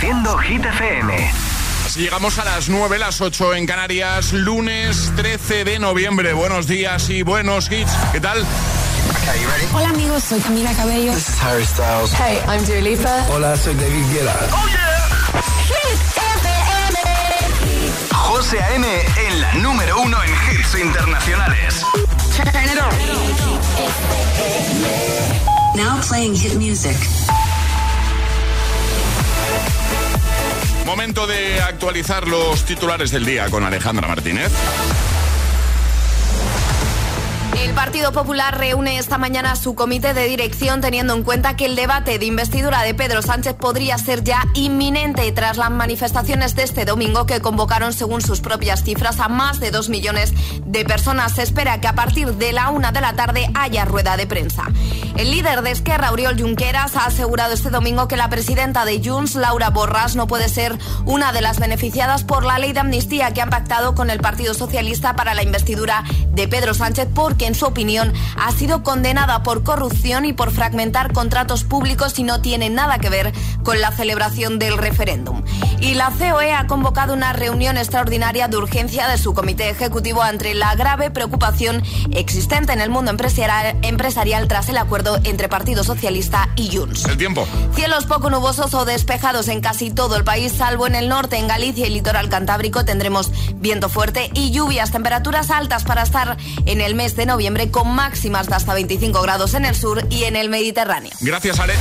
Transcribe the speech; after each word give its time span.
Reproduciendo 0.00 0.38
Hit 0.38 0.64
FM. 0.64 1.30
Así 1.84 2.00
llegamos 2.00 2.38
a 2.38 2.44
las 2.44 2.68
9, 2.68 3.00
las 3.00 3.20
8 3.20 3.54
en 3.54 3.66
Canarias, 3.66 4.32
lunes 4.32 5.12
13 5.16 5.64
de 5.64 5.80
noviembre. 5.80 6.34
Buenos 6.34 6.68
días 6.68 7.10
y 7.10 7.22
buenos 7.22 7.68
hits. 7.72 7.90
¿Qué 8.12 8.20
tal? 8.20 8.46
Hola 9.74 9.88
amigos, 9.88 10.22
soy 10.22 10.38
Camila 10.38 10.72
Cabello. 10.74 11.12
This 11.12 11.28
is 11.28 11.42
Harry 11.42 11.64
Styles. 11.64 12.12
Hey, 12.12 12.38
I'm 12.46 12.64
Dua 12.64 12.80
Lipa. 12.80 13.26
Hola, 13.28 13.56
soy 13.56 13.74
David 13.74 14.04
Guetta. 14.12 14.34
Oh 14.52 14.68
yeah. 14.68 15.08
Hit 15.66 15.98
FM. 16.46 16.98
José 18.14 18.62
A.M. 18.62 18.86
en 19.26 19.40
la 19.40 19.54
número 19.54 20.00
uno 20.00 20.22
en 20.22 20.30
hits 20.30 20.76
internacionales. 20.76 21.82
Turn 22.36 22.48
it 22.48 22.78
on. 22.80 22.94
Now 25.76 26.00
playing 26.02 26.36
hit 26.36 26.54
music. 26.54 26.96
Momento 30.88 31.26
de 31.26 31.60
actualizar 31.60 32.26
los 32.26 32.64
titulares 32.64 33.10
del 33.10 33.26
día 33.26 33.50
con 33.50 33.62
Alejandra 33.62 34.08
Martínez. 34.08 34.50
El 37.58 37.74
Partido 37.74 38.12
Popular 38.12 38.56
reúne 38.56 38.98
esta 38.98 39.18
mañana 39.18 39.56
su 39.56 39.74
comité 39.74 40.14
de 40.14 40.28
dirección 40.28 40.80
teniendo 40.80 41.14
en 41.14 41.24
cuenta 41.24 41.56
que 41.56 41.66
el 41.66 41.74
debate 41.74 42.20
de 42.20 42.26
investidura 42.26 42.82
de 42.82 42.94
Pedro 42.94 43.20
Sánchez 43.20 43.54
podría 43.54 43.98
ser 43.98 44.22
ya 44.22 44.44
inminente 44.54 45.30
tras 45.32 45.56
las 45.56 45.70
manifestaciones 45.70 46.54
de 46.54 46.62
este 46.62 46.84
domingo 46.84 47.26
que 47.26 47.40
convocaron, 47.40 47.92
según 47.92 48.20
sus 48.20 48.40
propias 48.40 48.84
cifras, 48.84 49.18
a 49.18 49.28
más 49.28 49.58
de 49.58 49.72
dos 49.72 49.88
millones 49.88 50.32
de 50.64 50.84
personas. 50.84 51.34
Se 51.34 51.42
espera 51.42 51.80
que 51.80 51.88
a 51.88 51.94
partir 51.94 52.34
de 52.34 52.52
la 52.52 52.70
una 52.70 52.92
de 52.92 53.00
la 53.00 53.14
tarde 53.14 53.50
haya 53.54 53.84
rueda 53.84 54.16
de 54.16 54.28
prensa. 54.28 54.62
El 55.16 55.32
líder 55.32 55.62
de 55.62 55.72
Esquerra, 55.72 56.12
Oriol 56.12 56.40
Junqueras, 56.40 56.94
ha 56.94 57.06
asegurado 57.06 57.54
este 57.54 57.70
domingo 57.70 58.06
que 58.06 58.16
la 58.16 58.30
presidenta 58.30 58.84
de 58.84 59.02
Junts, 59.04 59.34
Laura 59.34 59.70
Borras, 59.70 60.14
no 60.14 60.28
puede 60.28 60.48
ser 60.48 60.78
una 61.06 61.32
de 61.32 61.40
las 61.40 61.58
beneficiadas 61.58 62.22
por 62.22 62.44
la 62.44 62.60
ley 62.60 62.72
de 62.72 62.80
amnistía 62.80 63.34
que 63.34 63.42
han 63.42 63.50
pactado 63.50 63.96
con 63.96 64.10
el 64.10 64.20
Partido 64.20 64.54
Socialista 64.54 65.16
para 65.16 65.34
la 65.34 65.42
investidura 65.42 66.04
de 66.30 66.46
Pedro 66.46 66.72
Sánchez 66.72 67.08
porque 67.12 67.47
en 67.48 67.54
su 67.54 67.66
opinión, 67.66 68.12
ha 68.36 68.52
sido 68.52 68.82
condenada 68.82 69.42
por 69.42 69.64
corrupción 69.64 70.24
y 70.24 70.32
por 70.32 70.52
fragmentar 70.52 71.12
contratos 71.12 71.64
públicos 71.64 72.18
y 72.18 72.22
no 72.22 72.40
tiene 72.40 72.70
nada 72.70 72.98
que 72.98 73.08
ver 73.08 73.32
con 73.64 73.80
la 73.80 73.90
celebración 73.90 74.58
del 74.58 74.78
referéndum. 74.78 75.42
Y 75.80 75.94
la 75.94 76.10
COE 76.10 76.52
ha 76.52 76.66
convocado 76.66 77.14
una 77.14 77.32
reunión 77.32 77.76
extraordinaria 77.78 78.48
de 78.48 78.56
urgencia 78.56 79.08
de 79.08 79.16
su 79.18 79.32
comité 79.32 79.70
ejecutivo 79.70 80.22
ante 80.22 80.54
la 80.54 80.74
grave 80.74 81.10
preocupación 81.10 81.82
existente 82.12 82.72
en 82.72 82.80
el 82.80 82.90
mundo 82.90 83.10
empresarial, 83.10 83.76
empresarial 83.82 84.46
tras 84.46 84.68
el 84.68 84.76
acuerdo 84.76 85.18
entre 85.24 85.48
Partido 85.48 85.84
Socialista 85.84 86.50
y 86.54 86.76
Junts. 86.76 87.06
El 87.06 87.16
tiempo. 87.16 87.46
Cielos 87.74 88.04
poco 88.04 88.28
nubosos 88.28 88.74
o 88.74 88.84
despejados 88.84 89.48
en 89.48 89.62
casi 89.62 89.90
todo 89.90 90.16
el 90.16 90.24
país, 90.24 90.52
salvo 90.52 90.86
en 90.86 90.94
el 90.94 91.08
norte, 91.08 91.38
en 91.38 91.48
Galicia 91.48 91.86
y 91.86 91.90
litoral 91.90 92.28
cantábrico 92.28 92.84
tendremos 92.84 93.32
viento 93.54 93.88
fuerte 93.88 94.30
y 94.34 94.50
lluvias, 94.50 94.90
temperaturas 94.90 95.50
altas 95.50 95.84
para 95.84 96.02
estar 96.02 96.36
en 96.66 96.82
el 96.82 96.94
mes 96.94 97.16
de 97.16 97.24
noviembre 97.24 97.37
noviembre 97.38 97.70
con 97.70 97.94
máximas 97.94 98.48
de 98.48 98.56
hasta 98.56 98.74
25 98.74 99.22
grados 99.22 99.54
en 99.54 99.64
el 99.64 99.76
sur 99.76 100.04
y 100.10 100.24
en 100.24 100.34
el 100.34 100.48
Mediterráneo. 100.48 101.12
Gracias, 101.20 101.60
Ale. 101.60 101.74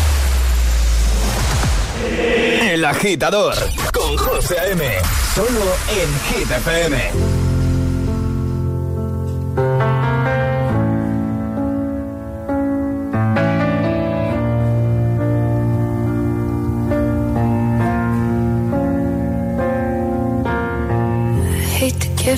El 2.62 2.86
agitador 2.86 3.56
con 3.92 4.18
José 4.18 4.56
M. 4.74 4.86
Solo 5.34 5.66
en 5.90 6.38
Hit 6.38 7.47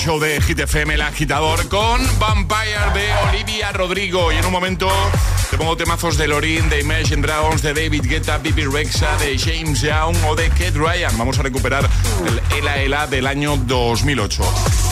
Show 0.00 0.18
de 0.18 0.40
Hit 0.40 0.58
el 0.58 1.02
agitador, 1.02 1.68
con 1.68 2.00
Vampire 2.18 2.90
de 2.94 3.12
Olivia 3.28 3.70
Rodrigo. 3.70 4.32
Y 4.32 4.36
en 4.36 4.46
un 4.46 4.52
momento 4.52 4.88
te 5.50 5.58
pongo 5.58 5.76
temazos 5.76 6.16
de 6.16 6.26
Lorin, 6.26 6.70
de 6.70 6.80
Imagine 6.80 7.20
Dragons, 7.20 7.60
de 7.60 7.74
David 7.74 8.06
Guetta, 8.06 8.38
Bibi 8.38 8.64
Rexa, 8.64 9.14
de 9.18 9.38
James 9.38 9.82
Young 9.82 10.16
o 10.26 10.34
de 10.34 10.48
Kate 10.48 10.72
Ryan. 10.72 11.18
Vamos 11.18 11.38
a 11.38 11.42
recuperar 11.42 11.86
el 12.26 12.40
Ela 12.56 12.78
Ela 12.78 13.06
del 13.08 13.26
año 13.26 13.58
2008. 13.58 14.42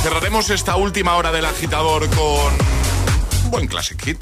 Cerraremos 0.03 0.51
esta 0.51 0.77
última 0.77 1.15
hora 1.17 1.33
del 1.33 1.47
agitador 1.47 2.07
con 2.11 2.53
un 3.45 3.51
buen 3.51 3.67
classic 3.67 4.05
hit. 4.05 4.19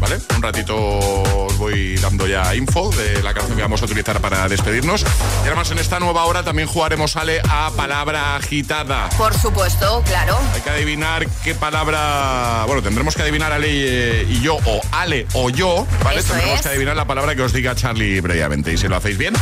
¿vale? 0.00 0.18
Un 0.40 0.44
ratito 0.44 0.74
os 0.74 1.58
voy 1.58 1.96
dando 1.96 2.26
ya 2.26 2.54
info 2.54 2.88
de 2.92 3.22
la 3.22 3.34
canción 3.34 3.56
que 3.56 3.62
vamos 3.62 3.82
a 3.82 3.84
utilizar 3.84 4.22
para 4.22 4.48
despedirnos. 4.48 5.04
Y 5.44 5.46
además 5.46 5.70
en 5.70 5.78
esta 5.78 6.00
nueva 6.00 6.24
hora 6.24 6.42
también 6.42 6.66
jugaremos, 6.66 7.14
Ale, 7.16 7.42
a 7.46 7.70
palabra 7.76 8.36
agitada. 8.36 9.10
Por 9.18 9.34
supuesto, 9.38 10.02
claro. 10.06 10.38
Hay 10.54 10.62
que 10.62 10.70
adivinar 10.70 11.28
qué 11.44 11.54
palabra... 11.54 12.64
Bueno, 12.66 12.82
tendremos 12.82 13.14
que 13.14 13.20
adivinar 13.20 13.52
Ale 13.52 14.22
y 14.30 14.40
yo, 14.40 14.56
o 14.64 14.80
Ale 14.92 15.26
o 15.34 15.50
yo, 15.50 15.86
¿vale? 16.02 16.22
tendremos 16.22 16.62
que 16.62 16.68
adivinar 16.68 16.96
la 16.96 17.04
palabra 17.04 17.34
que 17.34 17.42
os 17.42 17.52
diga 17.52 17.74
Charlie 17.74 18.22
previamente. 18.22 18.72
Y 18.72 18.78
si 18.78 18.88
lo 18.88 18.96
hacéis 18.96 19.18
bien, 19.18 19.34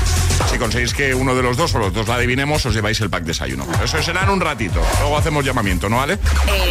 si 0.50 0.58
conseguís 0.58 0.94
que 0.94 1.14
uno 1.14 1.36
de 1.36 1.44
los 1.44 1.56
dos 1.56 1.72
o 1.76 1.78
los 1.78 1.92
dos 1.92 2.08
la 2.08 2.16
adivinemos, 2.16 2.66
os 2.66 2.74
lleváis 2.74 3.00
el 3.02 3.08
pack 3.08 3.22
desayuno. 3.22 3.68
Eso 3.84 4.02
será 4.02 4.24
en 4.24 4.30
un 4.30 4.40
ratito. 4.40 4.80
Luego 4.98 5.16
hacemos 5.16 5.44
llamamiento, 5.44 5.88
¿no, 5.88 6.02
Ale? 6.02 6.18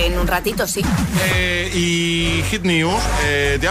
en 0.03 0.19
un 0.19 0.27
ratito, 0.27 0.68
sí. 0.68 0.81
Eh, 1.33 1.71
y 1.73 2.44
Hit 2.50 2.63
News, 2.63 3.01
eh, 3.23 3.57
te 3.62 3.69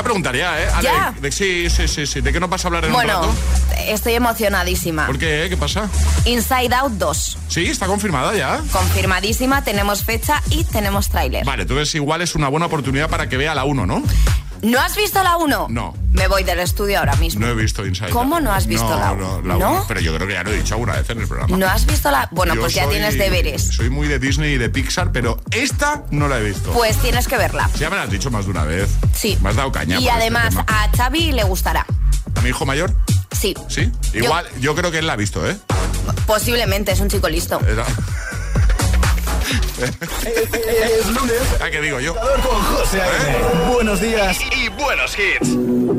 ¿eh? 0.63 0.69
¿Ya? 0.83 1.15
sí, 1.31 1.69
sí, 1.71 1.89
sí, 1.89 2.07
sí. 2.07 2.21
¿De 2.21 2.33
qué 2.33 2.41
nos 2.41 2.51
vas 2.51 2.65
a 2.65 2.69
hablar 2.69 2.85
en 2.85 2.93
bueno, 2.93 3.21
un 3.21 3.27
rato? 3.27 3.39
estoy 3.87 4.15
emocionadísima. 4.15 5.07
¿Por 5.07 5.19
qué? 5.19 5.47
¿Qué 5.49 5.57
pasa? 5.57 5.89
Inside 6.25 6.75
Out 6.75 6.93
2. 6.93 7.39
Sí, 7.49 7.67
está 7.67 7.87
confirmada 7.87 8.35
ya. 8.35 8.61
Confirmadísima, 8.73 9.63
tenemos 9.63 10.05
fecha 10.05 10.43
y 10.51 10.65
tenemos 10.65 11.09
tráiler. 11.09 11.45
Vale, 11.45 11.63
entonces 11.63 11.95
igual 11.95 12.23
es 12.23 12.35
una 12.35 12.49
buena 12.49 12.67
oportunidad 12.67 13.09
para 13.09 13.29
que 13.29 13.37
vea 13.37 13.55
la 13.55 13.65
1, 13.65 13.87
¿no? 13.87 14.03
¿No 14.67 14.81
has 14.81 14.97
visto 14.97 15.23
la 15.23 15.37
1? 15.37 15.69
No. 15.71 15.95
Me 16.11 16.27
voy 16.29 16.43
del 16.43 16.59
estudio 16.61 16.99
ahora 16.99 17.15
mismo. 17.17 17.41
No 17.41 17.53
he 17.53 17.55
visto 17.55 17.87
Inside 17.87 18.11
¿Cómo 18.11 18.41
no 18.41 18.53
has 18.53 18.67
visto 18.67 18.89
la 18.89 19.13
1? 19.13 19.43
No, 19.43 19.59
no, 19.59 19.85
Pero 19.87 20.01
yo 20.01 20.15
creo 20.15 20.27
que 20.27 20.35
ya 20.35 20.43
lo 20.43 20.51
he 20.51 20.57
dicho 20.57 20.75
alguna 20.75 20.95
vez 20.95 21.09
en 21.11 21.21
el 21.21 21.29
programa. 21.29 21.57
¿No 21.57 21.67
has 21.69 21.87
visto 21.87 22.11
la...? 22.11 22.29
Bueno, 22.33 22.55
pues 22.57 22.75
ya 22.75 22.89
tienes 22.89 23.17
deberes. 23.17 23.63
Soy 23.63 23.91
muy 23.91 24.09
de 24.09 24.19
Disney 24.19 24.55
y 24.55 24.59
de 24.59 24.69
Pixar, 24.69 25.13
pero 25.13 25.41
esta 25.53 26.05
no 26.11 26.27
la 26.27 26.39
he 26.39 26.43
visto. 26.43 26.73
Pues 26.73 26.97
tienes 26.97 27.29
que 27.29 27.37
verla. 27.37 27.71
Ya 27.79 27.91
me 27.91 27.97
la 27.97 28.03
has 28.03 28.11
dicho 28.11 28.31
más 28.31 28.47
de 28.47 28.51
una 28.51 28.65
vez. 28.65 28.91
Sí. 29.15 29.39
Me 29.41 29.51
has 29.51 29.57
dado 29.57 29.71
caña. 29.71 30.01
Y 30.01 30.09
este 30.09 30.11
además 30.11 30.57
a 30.57 30.91
Xavi 30.97 31.33
le 31.33 31.45
gustará. 31.45 31.87
¿A 32.35 32.41
mi 32.41 32.49
hijo 32.49 32.67
mayor? 32.67 32.93
Sí. 33.33 33.55
¿Sí? 33.69 33.93
Igual, 34.15 34.47
yo, 34.61 34.75
creo 34.75 34.91
que 34.91 34.99
él 34.99 35.07
la 35.07 35.12
ha 35.12 35.17
visto, 35.17 35.49
¿eh? 35.49 35.57
Posiblemente, 36.27 36.93
es 36.93 37.01
un 37.01 37.09
chico 37.09 37.29
listo. 37.29 37.61
Es 39.81 41.06
lunes. 41.14 41.61
¿A 41.61 41.70
qué 41.70 41.81
digo 41.81 42.00
yo? 42.00 42.14
Con 42.14 42.62
José 42.62 42.99
¿Eh? 42.99 43.73
Buenos 43.73 44.00
días 44.00 44.38
y 44.56 44.69
buenos 44.70 45.17
hits. 45.19 45.96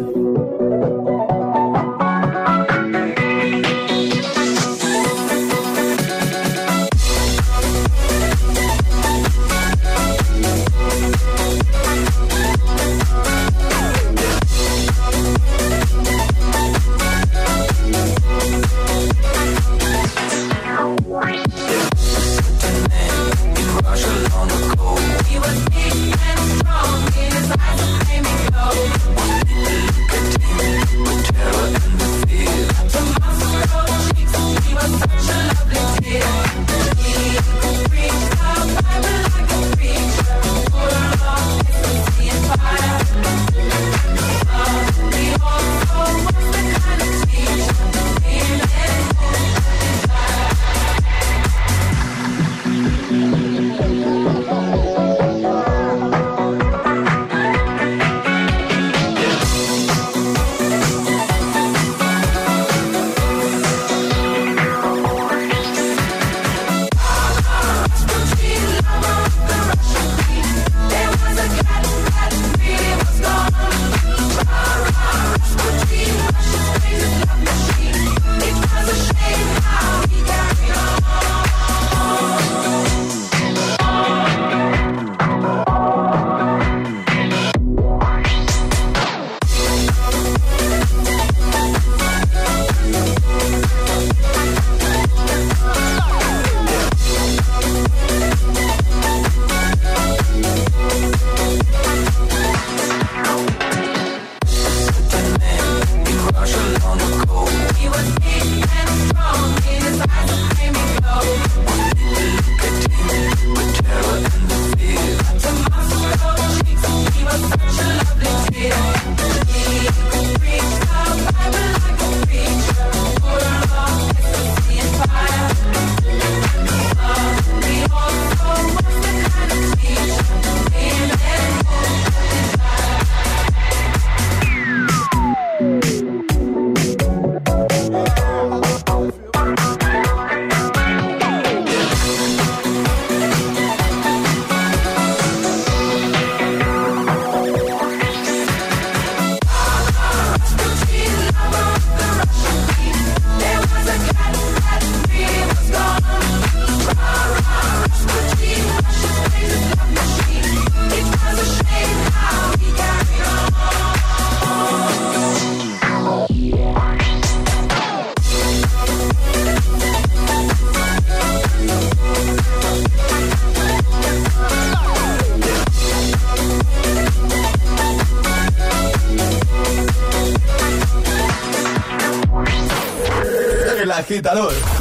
Agitador 184.17 184.76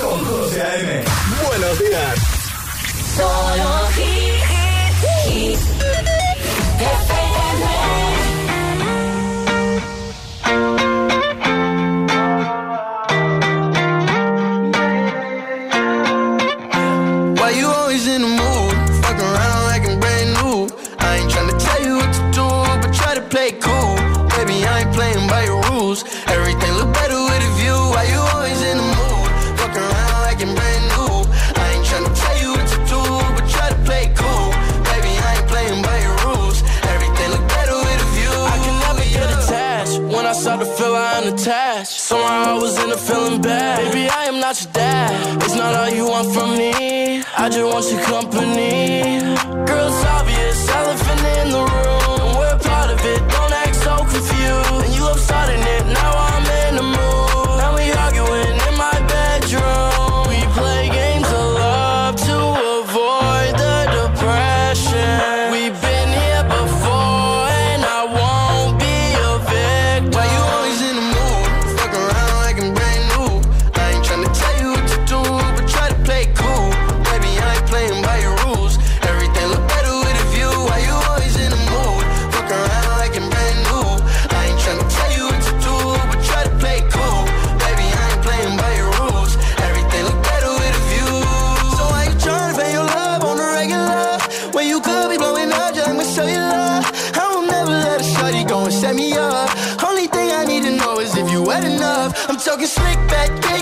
talking 102.56 102.66
slick 102.66 103.08
back 103.08 103.50
in. 103.50 103.55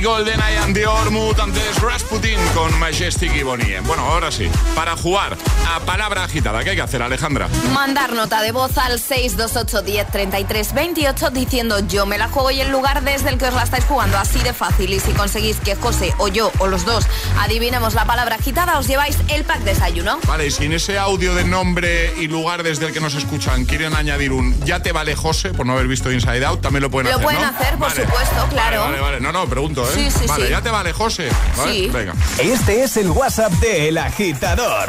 City, 0.00 0.06
GoldenEye 0.06 0.58
and 0.64 0.74
the 0.74 0.86
Ormut, 0.86 1.38
antes 1.38 1.80
Rasputin 1.82 2.38
con 2.54 2.78
Majestic 2.78 3.34
y 3.34 3.42
Bonnie. 3.42 3.80
Bueno, 3.86 4.02
ahora 4.02 4.30
sí, 4.30 4.48
para 4.74 4.96
jugar 4.96 5.36
a 5.68 5.80
palabra 5.80 6.24
agitada. 6.24 6.62
¿Qué 6.64 6.70
hay 6.70 6.76
que 6.76 6.82
hacer, 6.82 7.02
Alejandra? 7.02 7.48
Mandar 7.72 8.12
nota 8.12 8.42
de 8.42 8.52
voz 8.52 8.76
al 8.78 9.00
628-1033-28 9.00 11.30
diciendo 11.30 11.78
yo 11.80 12.06
me 12.06 12.18
la 12.18 12.28
juego 12.28 12.50
y 12.50 12.60
el 12.60 12.70
lugar 12.70 13.02
desde 13.02 13.30
el 13.30 13.38
que 13.38 13.46
os 13.46 13.54
la 13.54 13.62
estáis 13.62 13.84
jugando. 13.84 14.18
Así 14.18 14.38
de 14.40 14.52
fácil. 14.52 14.92
Y 14.92 15.00
si 15.00 15.12
conseguís 15.12 15.58
que 15.60 15.76
José 15.76 16.14
o 16.18 16.28
yo 16.28 16.52
o 16.58 16.66
los 16.66 16.84
dos 16.84 17.06
adivinemos 17.38 17.94
la 17.94 18.04
palabra 18.04 18.36
agitada, 18.36 18.78
os 18.78 18.86
lleváis 18.86 19.16
el 19.28 19.44
pack 19.44 19.60
de 19.60 19.70
desayuno. 19.70 20.18
Vale, 20.26 20.46
y 20.46 20.50
si 20.50 20.64
en 20.64 20.72
ese 20.72 20.98
audio 20.98 21.34
de 21.34 21.44
nombre 21.44 22.14
y 22.18 22.28
lugar 22.28 22.62
desde 22.62 22.86
el 22.86 22.92
que 22.92 23.00
nos 23.00 23.14
escuchan 23.14 23.64
quieren 23.64 23.94
añadir 23.94 24.32
un 24.32 24.58
ya 24.64 24.82
te 24.82 24.92
vale 24.92 25.14
José 25.14 25.50
por 25.50 25.66
no 25.66 25.74
haber 25.74 25.86
visto 25.86 26.10
Inside 26.10 26.44
Out, 26.44 26.60
también 26.60 26.82
lo 26.82 26.90
pueden 26.90 27.08
hacer. 27.08 27.20
Lo 27.20 27.26
pueden 27.26 27.44
hacer, 27.44 27.74
por 27.76 27.90
supuesto, 27.90 28.46
claro. 28.50 28.82
Vale, 28.82 29.00
vale, 29.00 29.20
No, 29.20 29.32
no, 29.32 29.46
pregunto, 29.46 29.84
¿eh? 29.84 29.92
Sí, 29.94 30.10
sí, 30.10 30.26
vale, 30.26 30.46
sí. 30.46 30.50
ya 30.50 30.62
te 30.62 30.70
vale 30.70 30.92
José. 30.92 31.28
Sí. 31.64 31.88
Venga. 31.92 32.14
Este 32.38 32.82
es 32.82 32.96
el 32.96 33.10
WhatsApp 33.10 33.52
de 33.54 33.88
El 33.88 33.98
Agitador. 33.98 34.88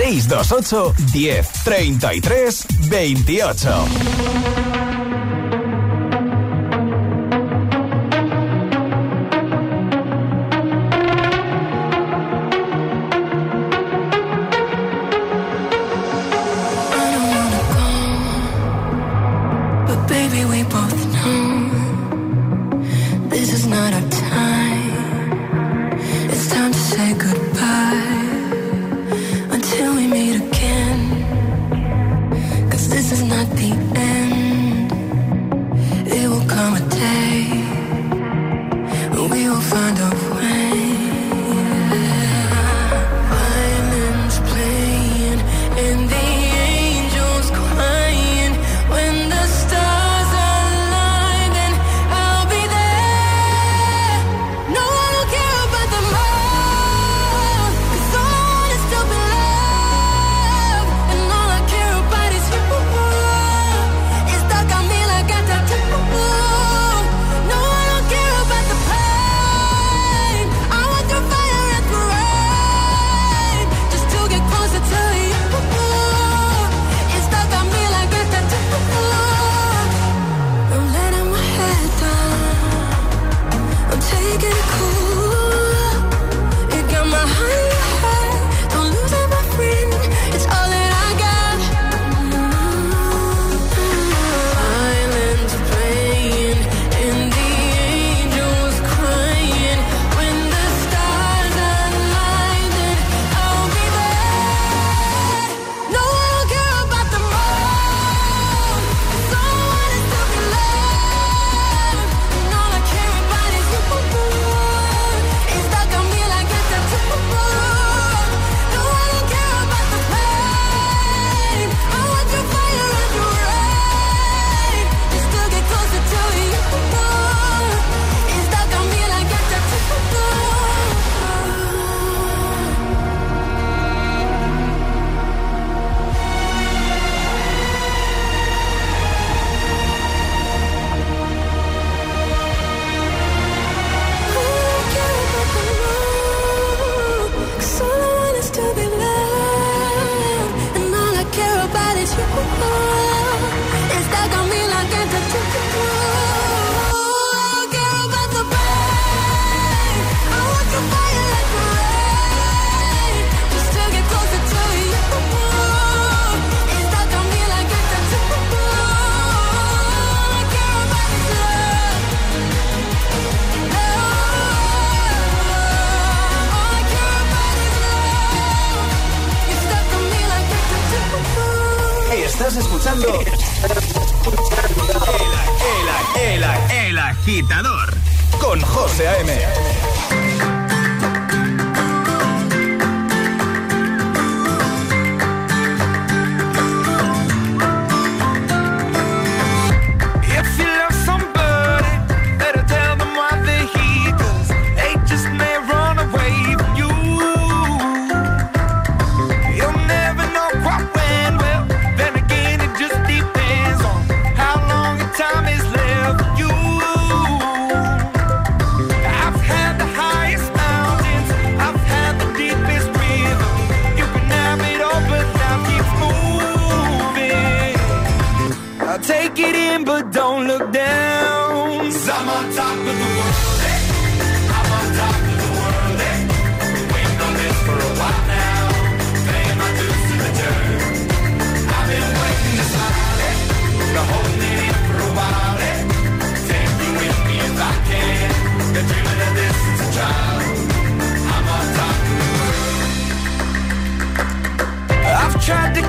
628 0.00 0.94
10 1.12 1.44
33 1.64 2.66
28. 2.88 4.59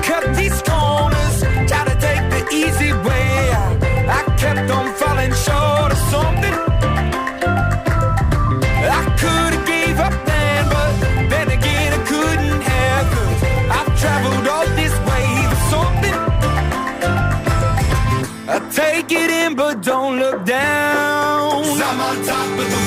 Cut 0.02 0.24
these 0.36 0.60
corners, 0.62 1.36
try 1.70 1.84
to 1.84 1.96
take 2.06 2.24
the 2.34 2.42
easy 2.52 2.92
way. 3.06 3.50
I 4.18 4.20
kept 4.36 4.70
on 4.70 4.86
falling 5.00 5.34
short 5.46 5.90
of 5.94 6.00
something. 6.12 6.56
I 9.00 9.02
could 9.20 9.52
have 9.56 9.66
gave 9.66 9.98
up 10.06 10.14
then, 10.26 10.68
but 10.74 10.92
then 11.32 11.48
again 11.58 11.90
I 11.98 12.00
couldn't 12.12 12.62
have. 12.72 13.04
Cause 13.14 13.40
I've 13.76 13.90
traveled 14.00 14.46
all 14.54 14.68
this 14.80 14.94
way 15.08 15.26
for 15.50 15.60
something. 15.74 16.16
I 18.54 18.56
take 18.70 19.10
it 19.12 19.30
in, 19.30 19.54
but 19.54 19.82
don't 19.82 20.18
look 20.18 20.44
down. 20.44 21.64
i 21.64 21.92
I'm 21.92 22.00
on 22.00 22.16
top 22.26 22.58
of 22.62 22.70
the 22.74 22.81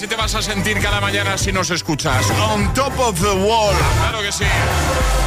Así 0.00 0.08
te 0.08 0.16
vas 0.16 0.34
a 0.34 0.40
sentir 0.40 0.80
cada 0.80 0.98
mañana 0.98 1.36
si 1.36 1.52
nos 1.52 1.68
escuchas. 1.68 2.24
On 2.54 2.72
top 2.72 2.98
of 3.00 3.20
the 3.20 3.34
wall. 3.34 3.76
Claro 3.98 4.22
que 4.22 4.32
sí. 4.32 4.44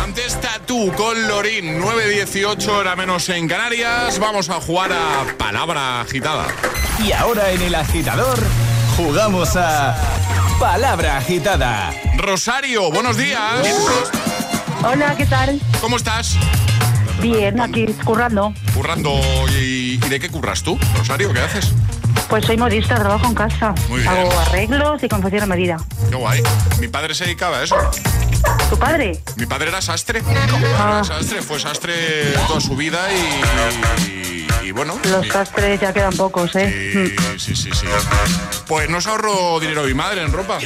Antes 0.04 0.40
tú 0.66 0.92
con 0.94 1.28
Lorín. 1.28 1.80
9.18 1.80 2.68
hora 2.70 2.96
menos 2.96 3.30
en 3.30 3.48
Canarias. 3.48 4.18
Vamos 4.18 4.50
a 4.50 4.56
jugar 4.56 4.92
a 4.92 5.38
palabra 5.38 6.02
agitada. 6.02 6.48
Y 7.06 7.12
ahora 7.12 7.52
en 7.52 7.62
el 7.62 7.76
agitador 7.76 8.40
jugamos 8.98 9.56
a 9.58 9.96
Palabra 10.60 11.18
Agitada. 11.18 11.94
Rosario, 12.18 12.90
buenos 12.90 13.16
días. 13.16 13.68
Hola, 14.84 15.16
¿qué 15.16 15.28
tal? 15.28 15.62
¿Cómo 15.82 15.98
estás? 15.98 16.36
Bien, 17.22 17.62
aquí 17.62 17.86
currando. 18.04 18.52
Currando. 18.74 19.22
¿Y, 19.52 20.00
y 20.04 20.10
de 20.10 20.20
qué 20.20 20.30
curras 20.30 20.64
tú, 20.64 20.80
Rosario? 20.98 21.32
¿Qué 21.32 21.42
haces? 21.42 21.76
Pues 22.34 22.46
soy 22.46 22.58
modista, 22.58 22.96
trabajo 22.96 23.28
en 23.28 23.36
casa. 23.36 23.76
Muy 23.90 24.00
bien. 24.00 24.12
Hago 24.12 24.40
arreglos 24.40 25.04
y 25.04 25.08
confección 25.08 25.44
a 25.44 25.46
medida. 25.46 25.78
Qué 26.10 26.16
guay. 26.16 26.42
Mi 26.80 26.88
padre 26.88 27.14
se 27.14 27.26
dedicaba 27.26 27.60
a 27.60 27.64
eso. 27.64 27.76
¿Tu 28.72 28.80
padre? 28.80 29.22
Mi 29.36 29.46
padre 29.46 29.70
era 29.70 29.84
sastre. 29.84 30.24
Ah. 30.80 31.04
Era 31.04 31.04
sastre, 31.04 31.44
fue 31.44 31.60
sastre 31.60 31.94
toda 32.48 32.60
su 32.60 32.76
vida 32.76 33.02
y, 33.14 34.43
y- 34.64 34.72
bueno. 34.72 34.98
Los 35.10 35.28
sastres 35.28 35.80
ya 35.80 35.94
quedan 35.94 36.16
pocos, 36.16 36.56
¿eh? 36.56 37.16
Sí, 37.38 37.56
sí, 37.56 37.56
sí, 37.56 37.70
sí. 37.74 37.88
Pues 38.68 38.90
no 38.90 39.02
se 39.02 39.10
ahorró 39.10 39.60
dinero 39.60 39.84
mi 39.84 39.94
madre 39.94 40.22
en 40.24 40.32
ropa. 40.32 40.58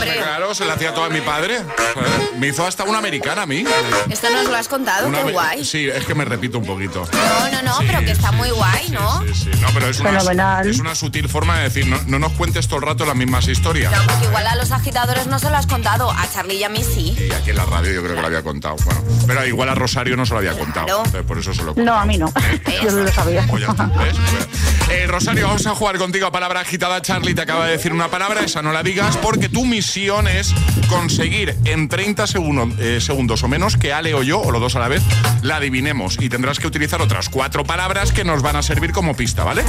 Claro, 0.00 0.54
se 0.54 0.64
la 0.64 0.74
hacía 0.74 0.94
toda 0.94 1.08
mi 1.08 1.20
padre. 1.20 1.58
¿sabes? 1.94 2.10
Me 2.38 2.48
hizo 2.48 2.66
hasta 2.66 2.84
una 2.84 2.98
americana 2.98 3.42
a 3.42 3.46
mí. 3.46 3.64
Esto 4.10 4.30
nos 4.30 4.46
lo 4.48 4.56
has 4.56 4.68
contado, 4.68 5.08
Una 5.08 5.22
qué 5.24 5.32
guay. 5.32 5.64
Sí, 5.64 5.88
es 5.88 6.04
que 6.04 6.14
me 6.14 6.24
repito 6.24 6.58
un 6.58 6.66
poquito. 6.66 7.08
No, 7.12 7.50
no, 7.50 7.62
no, 7.62 7.78
Sí, 7.80 7.84
pero 7.86 8.00
que 8.00 8.10
está 8.12 8.30
sí, 8.30 8.36
muy 8.36 8.50
guay, 8.50 8.90
¿no? 8.90 9.22
Sí, 9.22 9.34
sí, 9.44 9.50
no, 9.60 9.68
pero 9.74 9.88
es 9.88 10.00
una, 10.00 10.10
Fenomenal. 10.10 10.68
es 10.68 10.78
una 10.78 10.94
sutil 10.94 11.28
forma 11.28 11.58
de 11.58 11.64
decir, 11.64 11.86
no, 11.86 12.00
no 12.06 12.18
nos 12.18 12.32
cuentes 12.32 12.66
todo 12.68 12.78
el 12.78 12.86
rato 12.86 13.04
las 13.04 13.16
mismas 13.16 13.48
historias. 13.48 13.92
No, 13.92 14.02
porque 14.06 14.26
igual 14.26 14.46
a 14.46 14.54
los 14.56 14.70
agitadores 14.72 15.26
no 15.26 15.38
se 15.38 15.50
lo 15.50 15.56
has 15.56 15.66
contado, 15.66 16.10
a 16.10 16.28
Charlie 16.32 16.56
y 16.56 16.64
a 16.64 16.68
mí 16.68 16.82
sí. 16.84 17.16
Y 17.18 17.32
aquí 17.32 17.50
en 17.50 17.56
la 17.56 17.64
radio 17.64 17.92
yo 17.92 18.02
creo 18.02 18.14
que 18.14 18.20
lo 18.20 18.26
había 18.26 18.42
contado. 18.42 18.76
Bueno, 18.84 19.02
pero 19.26 19.46
igual 19.46 19.68
a 19.68 19.74
Rosario 19.74 20.16
no 20.16 20.24
se 20.26 20.32
lo 20.32 20.38
había 20.38 20.52
contado. 20.52 20.86
Claro. 20.86 21.02
entonces 21.04 21.22
por 21.26 21.38
eso 21.38 21.54
se 21.54 21.62
lo 21.62 21.72
he 21.76 21.82
No, 21.82 21.94
a 21.94 22.04
mí 22.04 22.18
no. 22.18 22.32
¿Eh? 22.66 22.78
Yo 22.82 22.90
no 22.90 23.02
lo 23.02 23.12
sabía. 23.24 23.46
Pues 23.48 23.62
ya 23.62 23.70
está, 23.70 23.86
¿ves? 23.86 24.16
Eh, 24.90 25.06
Rosario, 25.06 25.46
vamos 25.46 25.66
a 25.66 25.74
jugar 25.74 25.96
contigo 25.96 26.26
a 26.26 26.30
palabra 26.30 26.60
agitada. 26.60 27.00
Charlie 27.00 27.34
te 27.34 27.40
acaba 27.40 27.64
de 27.64 27.72
decir 27.72 27.90
una 27.90 28.08
palabra, 28.08 28.42
esa 28.42 28.60
no 28.60 28.70
la 28.70 28.82
digas, 28.82 29.16
porque 29.16 29.48
tu 29.48 29.64
misión 29.64 30.28
es 30.28 30.54
conseguir 30.90 31.56
en 31.64 31.88
30 31.88 32.26
segundos, 32.26 32.78
eh, 32.78 33.00
segundos 33.00 33.42
o 33.42 33.48
menos 33.48 33.78
que 33.78 33.94
Ale 33.94 34.12
o 34.12 34.22
yo, 34.22 34.40
o 34.40 34.52
los 34.52 34.60
dos 34.60 34.76
a 34.76 34.80
la 34.80 34.88
vez, 34.88 35.02
la 35.40 35.56
adivinemos. 35.56 36.18
Y 36.20 36.28
tendrás 36.28 36.58
que 36.58 36.66
utilizar 36.66 37.00
otras 37.00 37.30
cuatro 37.30 37.64
palabras 37.64 38.12
que 38.12 38.24
nos 38.24 38.42
van 38.42 38.56
a 38.56 38.62
servir 38.62 38.92
como 38.92 39.16
pista, 39.16 39.42
¿vale? 39.42 39.64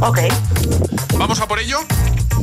Ok, 0.00 0.20
¿Vamos 1.18 1.40
a 1.40 1.48
por 1.48 1.58
ello? 1.58 1.78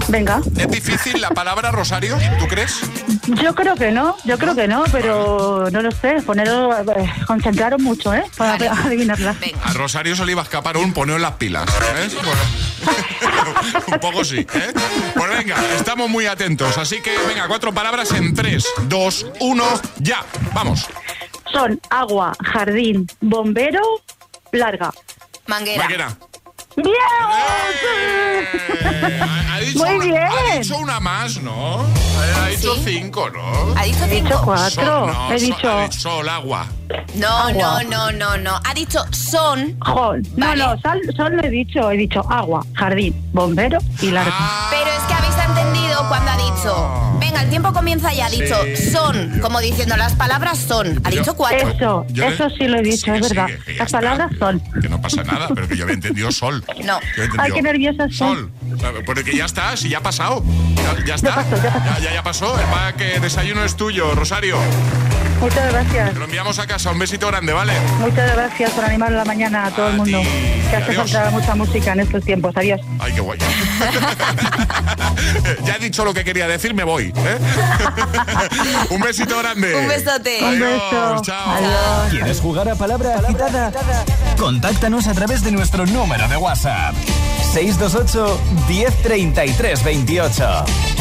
Venga. 0.07 0.41
¿Es 0.57 0.69
difícil 0.69 1.21
la 1.21 1.29
palabra, 1.29 1.71
Rosario? 1.71 2.17
¿Tú 2.39 2.47
crees? 2.47 2.79
Yo 3.27 3.53
creo 3.55 3.75
que 3.75 3.91
no, 3.91 4.17
yo 4.25 4.37
creo 4.37 4.55
que 4.55 4.67
no, 4.67 4.83
pero 4.91 5.69
no 5.71 5.81
lo 5.81 5.91
sé. 5.91 6.21
Poneros, 6.25 6.75
eh, 6.95 7.09
concentraros 7.27 7.81
mucho, 7.81 8.13
¿eh? 8.13 8.23
Para 8.37 8.53
Vale. 8.53 8.69
adivinarla. 8.85 9.35
Venga. 9.39 9.59
A 9.63 9.73
Rosario 9.73 10.15
se 10.15 10.25
le 10.25 10.33
iba 10.33 10.41
a 10.41 10.43
escapar 10.43 10.77
un 10.77 10.93
poneo 10.93 11.15
en 11.15 11.21
las 11.21 11.33
pilas. 11.33 11.65
un 13.87 13.99
poco 13.99 14.23
sí. 14.23 14.39
¿eh? 14.39 14.73
Pues 15.15 15.29
venga, 15.29 15.57
estamos 15.75 16.09
muy 16.09 16.25
atentos. 16.25 16.77
Así 16.77 17.01
que 17.01 17.15
venga, 17.27 17.47
cuatro 17.47 17.73
palabras 17.73 18.11
en 18.11 18.33
3, 18.33 18.65
2, 18.83 19.25
1, 19.39 19.63
ya. 19.97 20.25
Vamos. 20.53 20.87
Son 21.51 21.79
agua, 21.89 22.33
jardín, 22.43 23.07
bombero, 23.19 23.81
larga. 24.51 24.91
Manguera. 25.47 25.83
Maquena. 25.83 26.17
¡Bien! 26.75 26.95
Eh, 27.93 29.19
ha, 29.21 29.55
ha 29.55 29.59
dicho 29.59 29.79
Muy 29.79 29.95
una, 29.95 30.05
bien. 30.05 30.17
ha 30.25 30.55
dicho 30.59 30.77
una 30.77 30.99
más, 30.99 31.41
¿no? 31.41 31.79
Ha, 31.79 32.45
ha 32.45 32.47
dicho 32.49 32.75
Sí. 32.75 32.81
cinco, 32.99 33.29
¿no? 33.29 33.73
¿Ha 33.75 33.83
dicho 33.83 34.03
He 34.05 34.07
dicho 34.09 34.27
cinco? 34.29 34.41
cuatro. 34.45 34.85
Sol, 34.85 35.07
no, 35.13 35.31
He 35.33 35.39
dicho... 35.39 35.69
ha 35.71 35.83
dicho 35.83 35.99
sol, 35.99 36.29
agua. 36.29 36.67
No, 37.15 37.27
Agua. 37.27 37.83
no, 37.83 37.89
no, 37.89 38.11
no, 38.11 38.37
no. 38.37 38.59
Ha 38.65 38.73
dicho 38.73 38.99
son. 39.11 39.77
Jol. 39.79 40.21
No, 40.35 40.47
Vale. 40.47 40.63
no, 40.63 40.81
sol, 40.81 41.01
sol 41.15 41.35
no 41.35 41.43
he 41.43 41.49
dicho, 41.49 41.89
he 41.91 41.97
dicho 41.97 42.19
agua, 42.29 42.65
jardín, 42.73 43.13
bombero 43.31 43.77
y 44.01 44.11
larga. 44.11 44.31
Ah, 44.33 44.67
Pero 44.71 44.90
cuando 46.11 46.29
ha 46.29 46.35
dicho, 46.35 47.17
venga, 47.21 47.41
el 47.41 47.49
tiempo 47.49 47.71
comienza 47.71 48.13
y 48.13 48.19
ha 48.19 48.29
dicho 48.29 48.53
son, 48.91 49.39
como 49.39 49.61
diciendo 49.61 49.95
las 49.95 50.13
palabras 50.13 50.57
son. 50.59 50.99
Ha 51.05 51.09
dicho 51.09 51.33
cuatro. 51.37 51.69
Eso, 51.69 52.05
Yo 52.09 52.27
le- 52.27 52.35
eso 52.35 52.49
sí 52.49 52.67
lo 52.67 52.79
he 52.79 52.81
dicho, 52.81 53.05
Sí, 53.05 53.11
es 53.11 53.27
sí, 53.29 53.33
verdad. 53.33 53.47
ya 53.47 53.55
Las 53.77 53.85
está, 53.87 53.99
palabras 54.01 54.31
son. 54.37 54.59
Que 54.81 54.89
no 54.89 54.99
pasa 55.01 55.23
nada, 55.23 55.47
pero 55.55 55.69
que 55.69 55.77
yo 55.77 55.83
había 55.83 55.93
entendido 55.95 56.29
sol. 56.33 56.61
No. 56.83 56.99
Yo 57.15 57.23
entendido 57.23 57.41
Ay, 57.43 57.51
qué 57.53 57.61
nerviosa. 57.61 58.09
Sol. 58.09 58.51
Porque 59.05 59.35
ya 59.35 59.45
está, 59.45 59.75
si 59.77 59.89
ya 59.89 59.99
ha 59.99 60.03
pasado. 60.03 60.43
Ya, 60.75 61.05
ya 61.05 61.15
está. 61.15 61.35
pasó, 61.35 61.55
ya 61.61 61.71
pasó. 61.73 62.01
Ya, 62.01 62.13
ya, 62.13 62.23
pasó. 62.23 62.59
El 62.59 62.65
pack 62.67 62.95
que 62.97 63.19
desayuno 63.19 63.63
es 63.63 63.75
tuyo, 63.75 64.13
Rosario. 64.15 64.57
Muchas 65.39 65.71
gracias. 65.71 66.13
Te 66.13 66.19
lo 66.19 66.25
enviamos 66.25 66.59
a 66.59 66.67
casa. 66.67 66.91
Un 66.91 66.99
besito 66.99 67.27
grande, 67.27 67.51
¿vale? 67.53 67.73
Muchas 67.99 68.31
gracias 68.35 68.71
por 68.71 68.85
animar 68.85 69.11
la 69.11 69.25
mañana 69.25 69.65
a 69.65 69.71
todo 69.71 69.87
el 69.89 69.97
mundo. 69.97 70.21
Que 70.69 70.75
hace 70.75 70.91
Adiós. 70.91 71.11
falta 71.11 71.31
mucha 71.31 71.55
música 71.55 71.93
en 71.93 71.99
estos 72.01 72.23
tiempos. 72.23 72.55
Adiós. 72.55 72.79
Ay, 72.99 73.13
qué 73.13 73.21
guay. 73.21 73.39
ya 75.65 75.75
he 75.75 75.79
dicho 75.79 76.05
lo 76.05 76.13
que 76.13 76.23
quería 76.23 76.47
decir, 76.47 76.73
me 76.75 76.83
voy. 76.83 77.11
¿eh? 77.15 77.37
Un 78.91 79.01
besito 79.01 79.37
grande. 79.39 79.75
Un 79.75 79.87
besote. 79.87 80.39
Un 80.41 80.47
Adiós, 80.47 80.81
beso. 80.91 81.21
chao. 81.23 81.51
Adiós. 81.51 82.09
¿Quieres 82.11 82.39
jugar 82.39 82.69
a 82.69 82.75
palabra 82.75 83.15
agitada? 83.17 83.71
Contáctanos 84.37 85.07
a 85.07 85.13
través 85.13 85.43
de 85.43 85.51
nuestro 85.51 85.85
número 85.87 86.27
de 86.27 86.37
WhatsApp. 86.37 86.93
628 87.51 88.35
1033 88.67 89.83
28. 89.83 91.00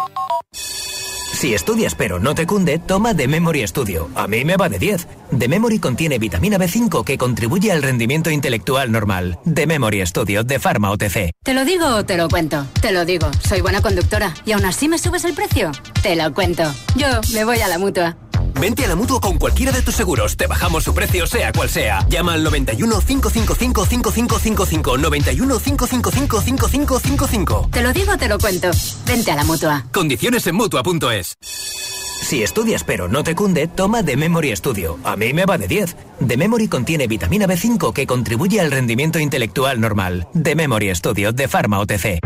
Si 1.41 1.55
estudias 1.55 1.95
pero 1.95 2.19
no 2.19 2.35
te 2.35 2.45
cunde, 2.45 2.77
toma 2.77 3.15
The 3.15 3.27
Memory 3.27 3.67
Studio. 3.67 4.11
A 4.13 4.27
mí 4.27 4.45
me 4.45 4.57
va 4.57 4.69
de 4.69 4.77
10. 4.77 5.07
The 5.39 5.47
Memory 5.47 5.79
contiene 5.79 6.19
vitamina 6.19 6.59
B5 6.59 7.03
que 7.03 7.17
contribuye 7.17 7.71
al 7.71 7.81
rendimiento 7.81 8.29
intelectual 8.29 8.91
normal. 8.91 9.39
The 9.51 9.65
Memory 9.65 10.05
Studio 10.05 10.43
de 10.43 10.59
Pharma 10.59 10.91
OTC. 10.91 11.31
¿Te 11.43 11.55
lo 11.55 11.65
digo 11.65 11.87
o 11.87 12.05
te 12.05 12.15
lo 12.15 12.29
cuento? 12.29 12.67
Te 12.79 12.91
lo 12.91 13.05
digo, 13.05 13.27
soy 13.49 13.61
buena 13.61 13.81
conductora. 13.81 14.35
¿Y 14.45 14.51
aún 14.51 14.65
así 14.65 14.87
me 14.87 14.99
subes 14.99 15.25
el 15.25 15.33
precio? 15.33 15.71
Te 16.03 16.15
lo 16.15 16.31
cuento. 16.31 16.61
Yo 16.95 17.07
me 17.33 17.43
voy 17.43 17.59
a 17.59 17.67
la 17.67 17.79
mutua. 17.79 18.15
Vente 18.61 18.85
a 18.85 18.89
la 18.89 18.95
mutua 18.95 19.19
con 19.19 19.39
cualquiera 19.39 19.71
de 19.71 19.81
tus 19.81 19.95
seguros. 19.95 20.37
Te 20.37 20.45
bajamos 20.45 20.83
su 20.83 20.93
precio, 20.93 21.25
sea 21.25 21.51
cual 21.51 21.67
sea. 21.67 22.05
Llama 22.07 22.33
al 22.33 22.43
91 22.43 23.01
555 23.01 23.85
5555. 23.85 24.97
91 24.99 25.59
555 25.59 26.41
5555. 26.41 27.69
Te 27.71 27.81
lo 27.81 27.91
digo 27.91 28.13
o 28.13 28.17
te 28.17 28.29
lo 28.29 28.37
cuento. 28.37 28.69
Vente 29.07 29.31
a 29.31 29.35
la 29.35 29.45
mutua. 29.45 29.85
Condiciones 29.91 30.45
en 30.45 30.53
mutua.es. 30.53 31.37
Si 31.41 32.43
estudias 32.43 32.83
pero 32.83 33.07
no 33.07 33.23
te 33.23 33.33
cunde, 33.33 33.67
toma 33.67 34.03
The 34.03 34.15
Memory 34.15 34.55
Studio. 34.55 34.99
A 35.03 35.15
mí 35.15 35.33
me 35.33 35.45
va 35.45 35.57
de 35.57 35.67
10. 35.67 35.95
The 36.27 36.37
Memory 36.37 36.67
contiene 36.67 37.07
vitamina 37.07 37.47
B5 37.47 37.93
que 37.93 38.05
contribuye 38.05 38.61
al 38.61 38.69
rendimiento 38.69 39.17
intelectual 39.17 39.81
normal. 39.81 40.27
The 40.39 40.53
Memory 40.53 40.93
Studio 40.93 41.31
de 41.31 41.47
Pharma 41.47 41.79
OTC. 41.79 42.19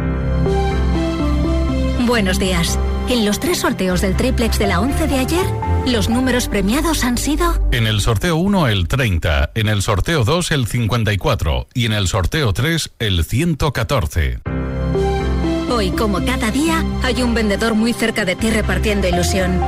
Buenos 2.06 2.40
días. 2.40 2.78
En 3.08 3.26
los 3.26 3.40
tres 3.40 3.60
sorteos 3.60 4.02
del 4.02 4.18
triplex 4.18 4.60
de 4.60 4.68
la 4.68 4.80
11 4.82 5.08
de 5.08 5.16
ayer, 5.16 5.46
los 5.86 6.10
números 6.10 6.48
premiados 6.48 7.04
han 7.04 7.18
sido 7.18 7.60
En 7.72 7.88
el 7.88 8.02
sorteo 8.02 8.36
1 8.38 8.68
el 8.68 8.88
30, 8.88 9.52
en 9.56 9.70
el 9.70 9.82
sorteo 9.82 10.24
2 10.24 10.52
el 10.52 10.68
54 10.68 11.68
y 11.74 11.86
en 11.86 11.94
el 11.94 12.08
sorteo 12.08 12.54
3 12.54 12.92
el 13.00 13.24
114. 13.24 14.40
Hoy, 15.70 15.92
como 15.92 16.24
cada 16.24 16.52
día, 16.52 16.84
hay 17.04 17.22
un 17.22 17.34
vendedor 17.34 17.74
muy 17.74 17.92
cerca 17.92 18.24
de 18.24 18.36
ti 18.36 18.50
repartiendo 18.50 19.08
ilusión. 19.08 19.60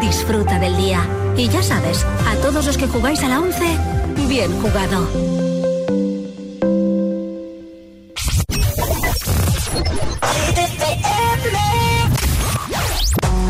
Disfruta 0.00 0.58
del 0.58 0.76
día. 0.76 1.06
Y 1.36 1.48
ya 1.48 1.62
sabes, 1.62 2.04
a 2.04 2.34
todos 2.42 2.66
los 2.66 2.76
que 2.76 2.86
jugáis 2.86 3.22
a 3.22 3.28
la 3.28 3.40
11, 3.40 3.78
bien 4.28 4.52
jugado. 4.60 5.08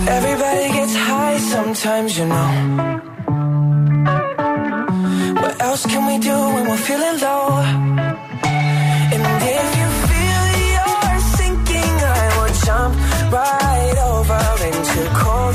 Everybody 0.09 0.69
gets 0.73 0.95
high 0.97 1.39
sometimes, 1.39 2.19
you 2.19 2.27
know. 2.27 2.51
What 5.41 5.63
else 5.63 5.87
can 5.87 6.07
we 6.07 6.19
do 6.19 6.37
when 6.55 6.65
we're 6.69 6.77
feeling 6.77 7.21
low? 7.21 7.59
And 9.15 9.23
if 9.57 9.69
you 9.79 9.89
feel 10.11 10.43
you're 10.75 11.21
sinking, 11.39 11.95
I 12.19 12.25
will 12.37 12.55
jump 12.67 12.93
right 13.33 13.99
over 14.13 14.43
into 14.71 15.01
cold, 15.23 15.55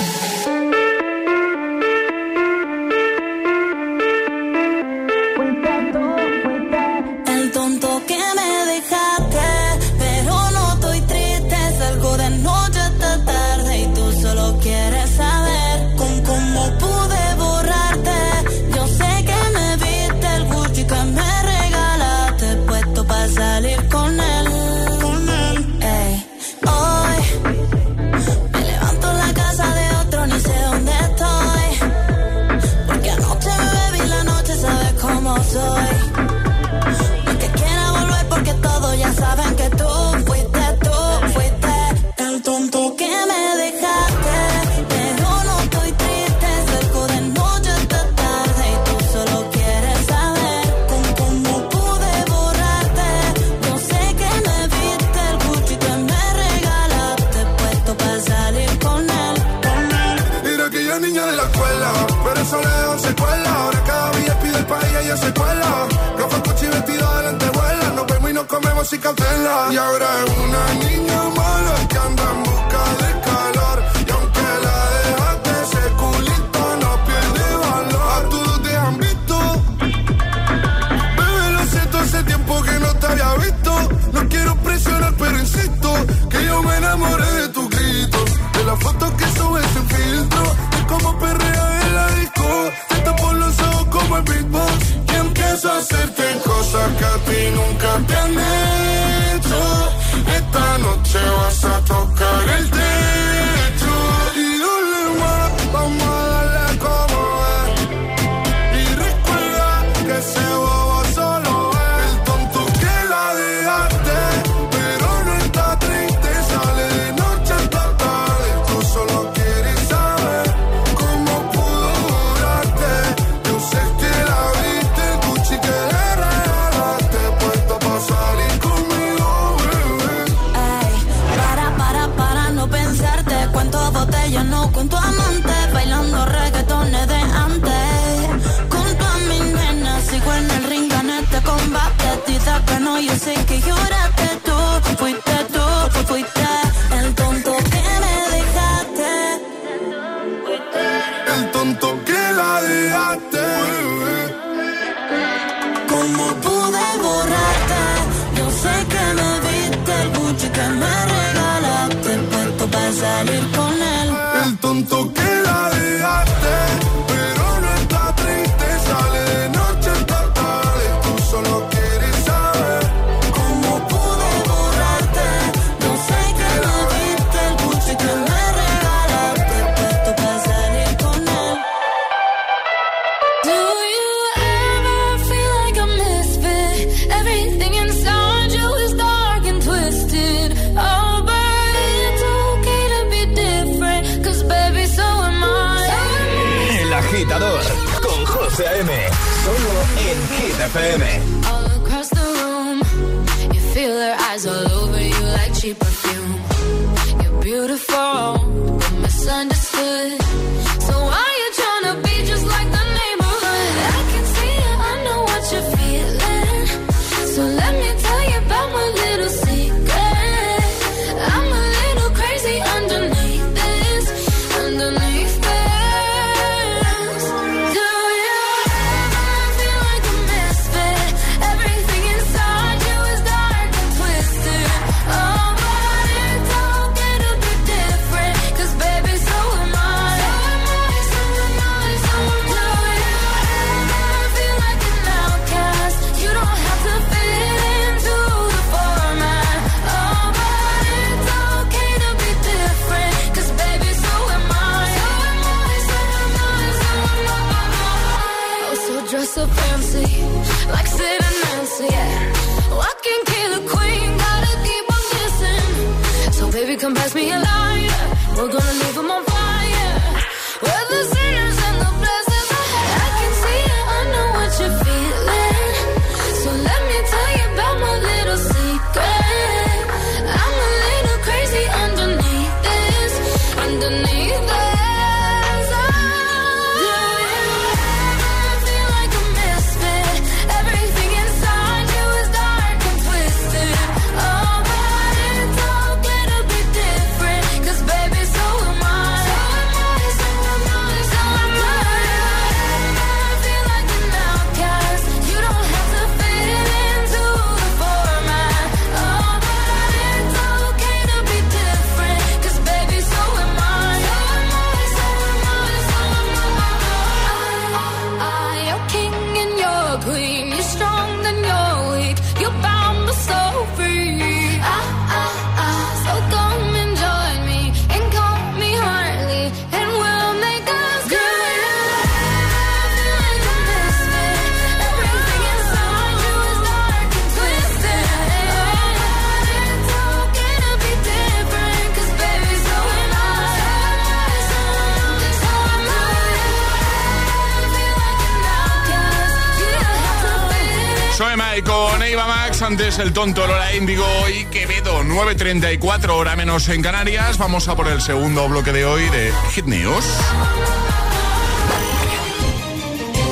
Eva 352.07 352.25
Max, 352.27 352.61
antes 352.61 352.99
el 352.99 353.13
tonto 353.13 353.45
Lola 353.47 353.73
Índigo 353.75 354.05
y 354.29 354.45
Quevedo, 354.45 355.03
9.34 355.03 356.09
hora 356.09 356.35
menos 356.35 356.67
en 356.69 356.81
Canarias. 356.81 357.37
Vamos 357.37 357.67
a 357.67 357.75
por 357.75 357.87
el 357.87 358.01
segundo 358.01 358.47
bloque 358.49 358.71
de 358.73 358.85
hoy 358.85 359.03
de 359.09 359.31
Hit 359.51 359.65
News. 359.65 360.05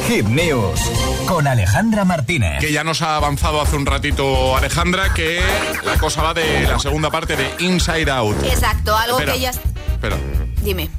Hit 0.08 0.26
News 0.26 0.80
con 1.28 1.48
Alejandra 1.48 2.06
Martínez. 2.06 2.60
Que 2.60 2.72
ya 2.72 2.84
nos 2.84 3.02
ha 3.02 3.16
avanzado 3.16 3.62
hace 3.62 3.76
un 3.76 3.86
ratito 3.86 4.56
Alejandra 4.56 5.14
que 5.14 5.42
la 5.86 5.98
cosa 5.98 6.24
va 6.24 6.34
de 6.34 6.68
la 6.68 6.80
segunda 6.80 7.10
parte 7.12 7.36
de 7.36 7.52
Inside 7.60 8.10
Out. 8.12 8.44
Exacto, 8.46 8.96
algo 8.96 9.20
Espera, 9.20 9.34
que 9.34 9.40
ya... 9.40 9.50
Espera, 9.50 10.18
Dime. 10.62 10.90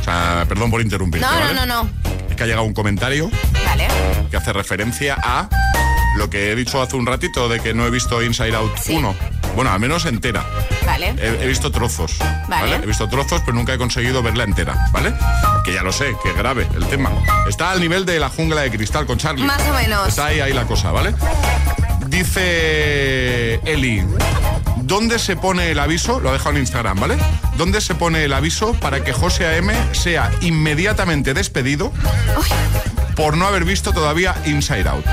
o 0.00 0.04
sea, 0.04 0.44
perdón 0.48 0.70
por 0.70 0.80
interrumpirte, 0.80 1.26
No, 1.26 1.52
no, 1.52 1.66
no, 1.66 1.66
no. 1.66 1.90
Es 2.28 2.36
que 2.36 2.42
ha 2.42 2.46
llegado 2.46 2.64
un 2.64 2.74
comentario 2.74 3.30
Vale. 3.64 3.86
que 4.30 4.36
hace 4.36 4.52
referencia 4.52 5.16
a 5.22 5.48
lo 6.16 6.30
que 6.30 6.52
he 6.52 6.56
dicho 6.56 6.80
hace 6.80 6.96
un 6.96 7.06
ratito 7.06 7.48
de 7.48 7.60
que 7.60 7.74
no 7.74 7.86
he 7.86 7.90
visto 7.90 8.22
Inside 8.22 8.54
Out 8.54 8.72
1. 8.88 9.14
Bueno, 9.54 9.70
al 9.70 9.80
menos 9.80 10.04
entera. 10.06 10.44
Vale. 10.84 11.14
He, 11.18 11.44
he 11.44 11.46
visto 11.46 11.70
trozos. 11.70 12.16
Vale. 12.48 12.76
He 12.76 12.86
visto 12.86 13.08
trozos, 13.08 13.40
pero 13.44 13.56
nunca 13.56 13.74
he 13.74 13.78
conseguido 13.78 14.22
verla 14.22 14.44
entera, 14.44 14.88
¿vale? 14.92 15.14
Que 15.64 15.74
ya 15.74 15.82
lo 15.82 15.92
sé, 15.92 16.14
que 16.22 16.30
es 16.30 16.36
grave 16.36 16.66
el 16.74 16.86
tema. 16.86 17.10
Está 17.48 17.70
al 17.70 17.80
nivel 17.80 18.04
de 18.04 18.18
la 18.18 18.28
jungla 18.28 18.62
de 18.62 18.70
cristal 18.70 19.06
con 19.06 19.18
Charlie. 19.18 19.44
Más 19.44 19.62
o 19.68 19.72
menos. 19.72 20.08
Está 20.08 20.26
ahí, 20.26 20.40
ahí 20.40 20.52
la 20.52 20.64
cosa, 20.64 20.90
¿vale? 20.92 21.14
Dice 22.08 23.54
Eli. 23.64 24.04
¿Dónde 24.76 25.18
se 25.18 25.36
pone 25.36 25.70
el 25.70 25.78
aviso? 25.78 26.20
Lo 26.20 26.28
ha 26.28 26.32
dejado 26.32 26.50
en 26.52 26.58
Instagram, 26.58 27.00
¿vale? 27.00 27.16
¿Dónde 27.56 27.80
se 27.80 27.94
pone 27.94 28.24
el 28.24 28.32
aviso 28.32 28.74
para 28.74 29.02
que 29.02 29.12
José 29.12 29.46
A.M. 29.46 29.74
sea 29.92 30.30
inmediatamente 30.42 31.32
despedido 31.32 31.90
por 33.14 33.36
no 33.36 33.46
haber 33.46 33.64
visto 33.64 33.92
todavía 33.92 34.34
Inside 34.44 34.88
Out? 34.88 35.06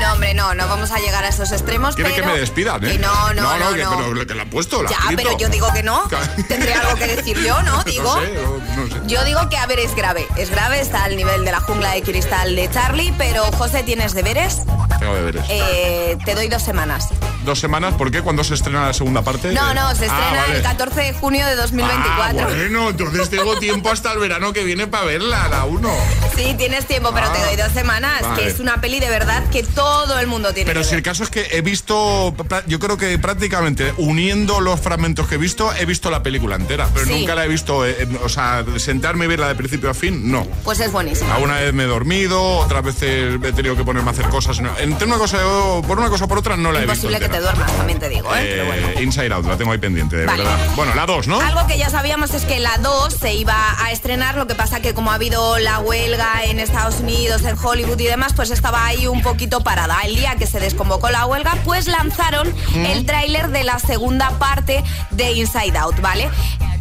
No, 0.00 0.12
hombre, 0.12 0.34
no, 0.34 0.54
no 0.54 0.68
vamos 0.68 0.90
a 0.90 0.98
llegar 0.98 1.24
a 1.24 1.28
esos 1.28 1.52
extremos. 1.52 1.94
Quiere 1.94 2.10
pero... 2.10 2.26
que 2.26 2.32
me 2.32 2.38
despidan, 2.38 2.84
¿eh? 2.84 2.92
Que 2.92 2.98
no, 2.98 3.32
no, 3.32 3.58
no, 3.58 3.72
que, 3.72 3.82
no. 3.82 3.96
Pero 4.12 4.26
que 4.26 4.34
la 4.34 4.42
ha 4.42 4.46
puesto, 4.46 4.82
la 4.82 4.90
Ya, 4.90 4.98
pero 5.16 5.36
yo 5.38 5.48
digo 5.48 5.72
que 5.72 5.82
no. 5.82 6.02
Tendré 6.48 6.74
algo 6.74 6.96
que 6.96 7.06
decir 7.06 7.38
yo, 7.38 7.62
¿no? 7.62 7.82
Digo. 7.84 8.04
No 8.14 8.20
sé, 8.20 8.34
no, 8.34 8.82
no 8.82 8.86
sé. 8.86 9.00
Yo 9.06 9.24
digo 9.24 9.48
que, 9.48 9.56
a 9.56 9.66
ver, 9.66 9.78
es 9.78 9.94
grave. 9.94 10.26
Es 10.36 10.50
grave, 10.50 10.80
está 10.80 11.04
al 11.04 11.16
nivel 11.16 11.44
de 11.44 11.52
la 11.52 11.60
jungla 11.60 11.92
de 11.92 12.02
cristal 12.02 12.54
de 12.54 12.70
Charlie, 12.70 13.12
pero 13.16 13.44
José, 13.52 13.82
¿tienes 13.82 14.14
deberes? 14.14 14.62
Tengo 14.98 15.14
deberes. 15.14 15.44
Eh, 15.48 16.16
te 16.24 16.34
doy 16.34 16.48
dos 16.48 16.62
semanas. 16.62 17.08
Dos 17.44 17.60
semanas, 17.60 17.94
¿por 17.94 18.10
qué? 18.10 18.22
¿Cuándo 18.22 18.42
se 18.42 18.54
estrena 18.54 18.86
la 18.86 18.92
segunda 18.94 19.22
parte? 19.22 19.52
No, 19.52 19.70
Eh, 19.70 19.74
no, 19.74 19.94
se 19.94 20.04
ah, 20.04 20.16
estrena 20.16 20.42
vale. 20.46 20.56
el 20.56 20.62
14 20.62 21.00
de 21.00 21.12
junio 21.12 21.46
de 21.46 21.56
2024. 21.56 22.40
Ah, 22.40 22.46
bueno, 22.56 22.88
entonces 22.90 23.28
tengo 23.30 23.58
tiempo 23.58 23.90
hasta 23.90 24.12
el 24.12 24.18
verano 24.18 24.52
que 24.52 24.64
viene 24.64 24.86
para 24.86 25.04
verla, 25.04 25.48
la 25.48 25.64
1. 25.64 25.90
Sí, 26.36 26.54
tienes 26.56 26.86
tiempo, 26.86 27.10
pero 27.14 27.30
te 27.32 27.38
Ah, 27.38 27.46
doy 27.46 27.56
dos 27.56 27.72
semanas, 27.72 28.22
vale. 28.22 28.42
que 28.42 28.48
es 28.48 28.60
una 28.60 28.80
peli 28.80 28.98
de 28.98 29.08
verdad 29.10 29.42
que 29.50 29.62
todo 29.62 30.18
el 30.18 30.26
mundo 30.26 30.52
tiene 30.54 30.68
Pero 30.68 30.80
que 30.80 30.84
si 30.84 30.90
ver. 30.92 30.98
el 30.98 31.02
caso 31.04 31.22
es 31.24 31.30
que 31.30 31.46
he 31.52 31.60
visto, 31.60 32.34
yo 32.66 32.78
creo 32.80 32.96
que 32.96 33.18
prácticamente 33.18 33.92
uniendo 33.98 34.60
los 34.60 34.80
fragmentos 34.80 35.26
que 35.28 35.34
he 35.34 35.38
visto, 35.38 35.72
he 35.74 35.84
visto 35.84 36.10
la 36.10 36.22
película 36.22 36.56
entera, 36.56 36.88
pero 36.94 37.06
Sí. 37.06 37.12
nunca 37.20 37.34
la 37.34 37.44
he 37.44 37.48
visto, 37.48 37.86
eh, 37.86 38.08
o 38.22 38.28
sea, 38.28 38.64
sentarme 38.78 39.26
y 39.26 39.28
verla 39.28 39.48
de 39.48 39.54
principio 39.54 39.90
a 39.90 39.94
fin, 39.94 40.30
no. 40.30 40.44
Pues 40.64 40.80
es 40.80 40.90
buenísimo. 40.90 41.32
Alguna 41.32 41.56
vez 41.60 41.72
me 41.74 41.84
he 41.84 41.86
dormido, 41.86 42.40
otras 42.58 42.82
veces 42.82 43.34
he 43.42 43.52
tenido 43.52 43.76
que 43.76 43.84
ponerme 43.84 44.08
a 44.08 44.12
hacer 44.12 44.28
cosas. 44.28 44.60
Entre 44.78 45.06
una 45.06 45.18
cosa 45.18 45.38
por 45.86 45.98
una 45.98 46.08
cosa 46.08 46.24
o 46.24 46.28
por 46.28 46.38
otra 46.38 46.56
no 46.56 46.72
la 46.72 46.80
he 46.82 46.86
visto. 46.86 47.08
que 47.08 47.28
te 47.34 47.40
duermas, 47.40 47.72
también 47.76 47.98
te 47.98 48.08
digo, 48.08 48.32
¿eh? 48.32 48.46
Pero 48.48 48.66
bueno. 48.66 48.86
Eh, 48.90 49.02
Inside 49.02 49.34
Out, 49.34 49.44
la 49.46 49.56
tengo 49.56 49.72
ahí 49.72 49.78
pendiente, 49.78 50.16
de 50.16 50.24
Vale. 50.24 50.44
verdad. 50.44 50.56
Bueno, 50.76 50.94
la 50.94 51.04
2, 51.04 51.26
¿no? 51.26 51.40
Algo 51.40 51.66
que 51.66 51.76
ya 51.76 51.90
sabíamos 51.90 52.32
es 52.32 52.44
que 52.44 52.60
la 52.60 52.78
2 52.78 53.12
se 53.12 53.34
iba 53.34 53.74
a 53.84 53.90
estrenar, 53.90 54.36
lo 54.36 54.46
que 54.46 54.54
pasa 54.54 54.80
que 54.80 54.94
como 54.94 55.10
ha 55.10 55.14
habido 55.14 55.58
la 55.58 55.80
huelga 55.80 56.44
en 56.44 56.60
Estados 56.60 57.00
Unidos, 57.00 57.42
en 57.42 57.58
Hollywood 57.60 57.98
y 57.98 58.04
demás, 58.04 58.34
pues 58.34 58.52
estaba 58.52 58.86
ahí 58.86 59.08
un 59.08 59.20
poquito 59.20 59.62
parada. 59.62 59.98
El 60.04 60.14
día 60.14 60.36
que 60.36 60.46
se 60.46 60.60
desconvocó 60.60 61.10
la 61.10 61.26
huelga, 61.26 61.56
pues 61.64 61.88
lanzaron 61.88 62.54
el 62.76 63.04
tráiler 63.04 63.48
de 63.48 63.64
la 63.64 63.80
segunda 63.80 64.30
parte 64.38 64.84
de 65.10 65.32
Inside 65.32 65.76
Out, 65.76 66.00
¿vale? 66.00 66.30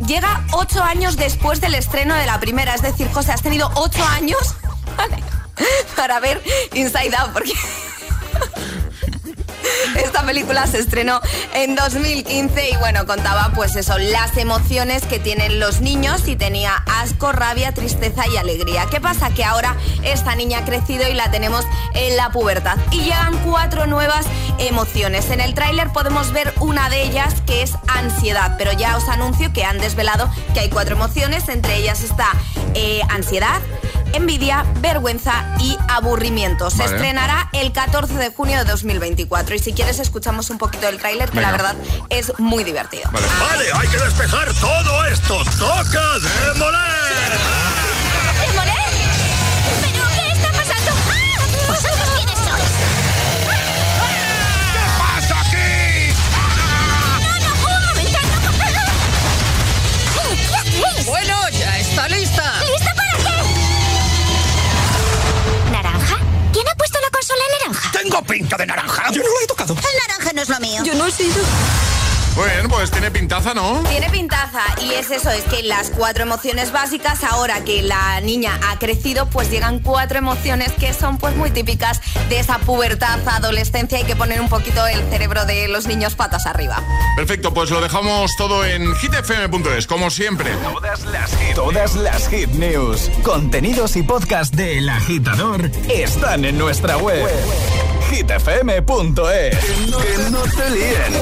Llega 0.05 0.43
ocho 0.51 0.83
años 0.83 1.17
después 1.17 1.61
del 1.61 1.73
estreno 1.73 2.13
de 2.13 2.27
la 2.27 2.39
primera, 2.39 2.75
es 2.75 2.83
decir, 2.83 3.09
José, 3.11 3.31
has 3.31 3.41
tenido 3.41 3.71
ocho 3.73 4.05
años 4.05 4.55
para 5.95 6.19
ver 6.19 6.43
Inside 6.73 7.15
Out, 7.15 7.33
porque... 7.33 7.53
Esta 9.95 10.23
película 10.25 10.67
se 10.67 10.79
estrenó 10.79 11.21
en 11.53 11.75
2015 11.75 12.69
y 12.69 12.75
bueno, 12.77 13.05
contaba 13.05 13.51
pues 13.53 13.75
eso, 13.75 13.97
las 13.97 14.37
emociones 14.37 15.05
que 15.05 15.19
tienen 15.19 15.59
los 15.59 15.81
niños 15.81 16.27
y 16.27 16.35
tenía 16.35 16.75
asco, 17.01 17.31
rabia, 17.31 17.73
tristeza 17.73 18.27
y 18.27 18.37
alegría. 18.37 18.85
¿Qué 18.89 18.99
pasa? 18.99 19.29
Que 19.31 19.43
ahora 19.43 19.75
esta 20.03 20.35
niña 20.35 20.59
ha 20.59 20.65
crecido 20.65 21.07
y 21.07 21.13
la 21.13 21.31
tenemos 21.31 21.65
en 21.93 22.17
la 22.17 22.31
pubertad. 22.31 22.77
Y 22.91 23.01
llegan 23.01 23.37
cuatro 23.39 23.87
nuevas 23.87 24.25
emociones. 24.59 25.29
En 25.29 25.41
el 25.41 25.53
tráiler 25.53 25.91
podemos 25.91 26.31
ver 26.31 26.53
una 26.59 26.89
de 26.89 27.03
ellas 27.03 27.35
que 27.45 27.63
es 27.63 27.73
ansiedad, 27.87 28.55
pero 28.57 28.71
ya 28.73 28.97
os 28.97 29.07
anuncio 29.09 29.51
que 29.53 29.63
han 29.63 29.77
desvelado 29.79 30.29
que 30.53 30.61
hay 30.61 30.69
cuatro 30.69 30.95
emociones, 30.95 31.49
entre 31.49 31.77
ellas 31.77 32.03
está 32.03 32.27
eh, 32.73 33.01
ansiedad, 33.09 33.61
envidia, 34.13 34.65
vergüenza 34.79 35.45
y 35.59 35.77
aburrimiento. 35.89 36.69
Se 36.69 36.79
Vale. 36.83 36.95
estrenará 36.95 37.49
el 37.53 37.71
14 37.71 38.13
de 38.15 38.29
junio 38.31 38.57
de 38.59 38.65
2024 38.65 39.55
y 39.55 39.59
si 39.59 39.73
quieres 39.73 39.99
escuchamos 39.99 40.49
un 40.49 40.57
poquito 40.57 40.85
del 40.85 40.97
tráiler 40.97 41.29
que 41.29 41.41
la 41.41 41.51
verdad 41.51 41.75
es 42.09 42.31
muy 42.39 42.63
divertido. 42.63 43.09
Vale, 43.11 43.65
hay 43.73 43.87
que 43.87 43.97
despejar 43.97 44.53
todo 44.55 45.05
esto. 45.05 45.43
¡Toca 45.57 46.19
demoler! 46.19 46.53
¿Demoler? 46.53 47.82
Tengo 68.03 68.21
pinta 68.23 68.57
de 68.57 68.65
naranja. 68.65 69.11
Yo 69.13 69.21
no 69.23 69.29
lo 69.29 69.39
he 69.41 69.47
tocado. 69.47 69.73
El 69.73 70.07
naranja 70.07 70.33
no 70.33 70.41
es 70.41 70.49
lo 70.49 70.59
mío. 70.59 70.83
Yo 70.83 70.93
no 70.95 71.07
he 71.07 71.11
sido. 71.11 71.41
Muy 72.35 72.49
bien, 72.49 72.67
pues 72.67 72.89
tiene 72.89 73.11
pintaza, 73.11 73.53
¿no? 73.53 73.81
Tiene 73.87 74.09
pintaza 74.09 74.63
y 74.81 74.91
es 74.93 75.11
eso, 75.11 75.29
es 75.29 75.43
que 75.43 75.61
las 75.61 75.91
cuatro 75.91 76.23
emociones 76.23 76.71
básicas, 76.71 77.23
ahora 77.23 77.63
que 77.63 77.83
la 77.83 78.19
niña 78.21 78.59
ha 78.67 78.79
crecido, 78.79 79.29
pues 79.29 79.51
llegan 79.51 79.79
cuatro 79.79 80.17
emociones 80.17 80.71
que 80.73 80.93
son 80.93 81.19
pues 81.19 81.35
muy 81.35 81.51
típicas 81.51 82.01
de 82.29 82.39
esa 82.39 82.57
pubertad, 82.57 83.19
adolescencia 83.27 83.99
y 83.99 84.03
que 84.03 84.15
ponen 84.15 84.41
un 84.41 84.49
poquito 84.49 84.85
el 84.87 84.99
cerebro 85.11 85.45
de 85.45 85.67
los 85.67 85.85
niños 85.85 86.15
patas 86.15 86.47
arriba. 86.47 86.81
Perfecto, 87.15 87.53
pues 87.53 87.69
lo 87.69 87.81
dejamos 87.81 88.35
todo 88.35 88.65
en 88.65 88.95
hitfm.es, 88.95 89.85
como 89.85 90.09
siempre. 90.09 90.51
Todas 90.55 91.05
las 91.05 91.37
hit, 91.37 91.55
todas 91.55 91.95
las 91.95 92.27
hit 92.29 92.49
news, 92.49 93.11
contenidos 93.21 93.95
y 93.95 94.01
podcast 94.01 94.55
del 94.55 94.89
agitador 94.89 95.69
están 95.87 96.45
en 96.45 96.57
nuestra 96.57 96.97
web. 96.97 97.29
hitfm.es. 98.13 99.57
Que 99.57 100.29
no 100.29 100.41
te 100.43 100.69
líen. 100.69 101.13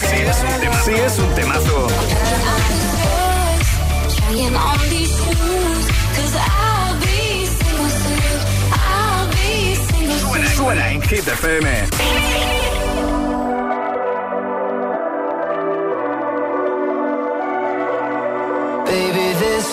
Si 0.00 0.16
es 0.16 0.42
un 0.42 0.60
tema- 0.60 0.82
si 0.84 0.92
es 0.92 1.18
un 1.18 1.34
temazo. 1.34 1.86
Suena 10.56 10.90
en 10.92 11.02
Hit 11.02 11.26
FM. 11.26 12.63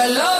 Cause 0.00 0.08
I 0.08 0.14
love 0.14 0.39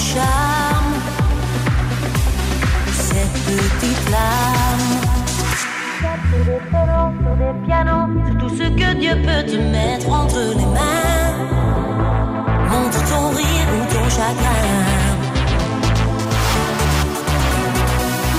Charme. 0.00 0.94
Cette 2.92 3.32
petite 3.44 3.96
flamme. 4.06 5.09
Des 6.40 7.66
pianos, 7.66 8.08
sur 8.24 8.36
tout 8.38 8.48
ce 8.48 8.62
que 8.70 8.94
Dieu 8.94 9.14
peut 9.26 9.44
te 9.50 9.56
mettre 9.56 10.08
entre 10.10 10.40
les 10.56 10.64
mains. 10.64 11.34
Montre 12.70 13.00
ton 13.10 13.28
rire 13.36 13.68
ou 13.74 13.84
ton 13.92 14.08
chagrin. 14.08 14.62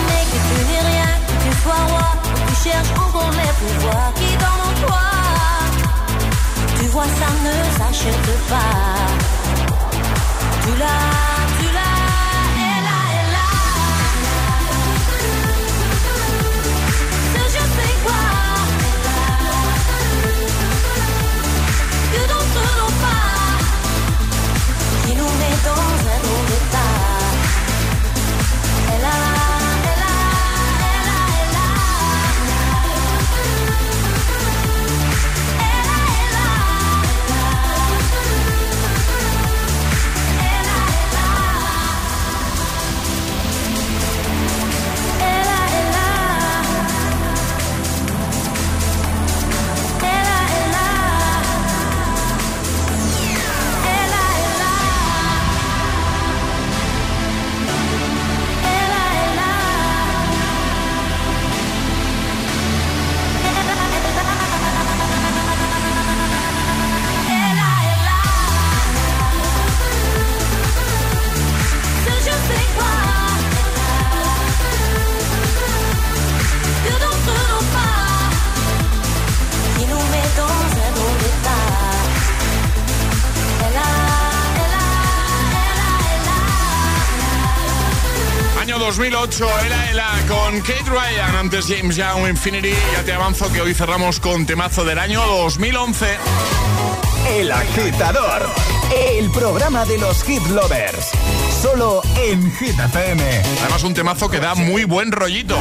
Mais 0.07 0.23
que 0.31 0.39
tu 0.47 0.57
n'es 0.67 0.83
rien, 0.91 1.11
que 1.27 1.35
tu 1.43 1.51
sois 1.61 1.83
roi, 1.89 2.07
que 2.23 2.29
tu 2.49 2.55
cherches 2.63 2.93
encore 2.97 3.33
les 3.39 3.53
pouvoirs 3.59 4.13
qui 4.15 4.29
dorment 4.41 4.65
en 4.69 4.73
toi. 4.87 5.07
Tu 6.79 6.85
vois, 6.87 7.09
ça 7.19 7.29
ne 7.45 7.55
s'achète 7.77 8.31
pas. 8.49 8.77
Tu 10.63 10.71
l'as, 10.79 11.30
2008, 89.01 89.47
Ela 89.65 89.89
Ela 89.89 90.09
con 90.27 90.59
Kate 90.59 90.87
Ryan, 90.87 91.35
antes 91.35 91.65
James 91.67 91.95
Young, 91.95 92.29
Infinity. 92.29 92.73
Ya 92.93 93.03
te 93.03 93.11
avanzo 93.11 93.51
que 93.51 93.59
hoy 93.59 93.73
cerramos 93.73 94.19
con 94.19 94.45
temazo 94.45 94.85
del 94.85 94.99
año 94.99 95.25
2011. 95.25 96.05
El 97.31 97.51
agitador. 97.51 98.47
El 99.17 99.31
programa 99.31 99.85
de 99.85 99.97
los 99.97 100.23
hit 100.23 100.45
lovers. 100.49 101.09
Solo 101.63 102.03
en 102.15 102.51
Hit 102.57 102.77
FM. 102.77 103.41
Además, 103.61 103.83
un 103.85 103.95
temazo 103.95 104.29
que 104.29 104.39
da 104.39 104.53
muy 104.53 104.83
buen 104.83 105.11
rollito. 105.11 105.57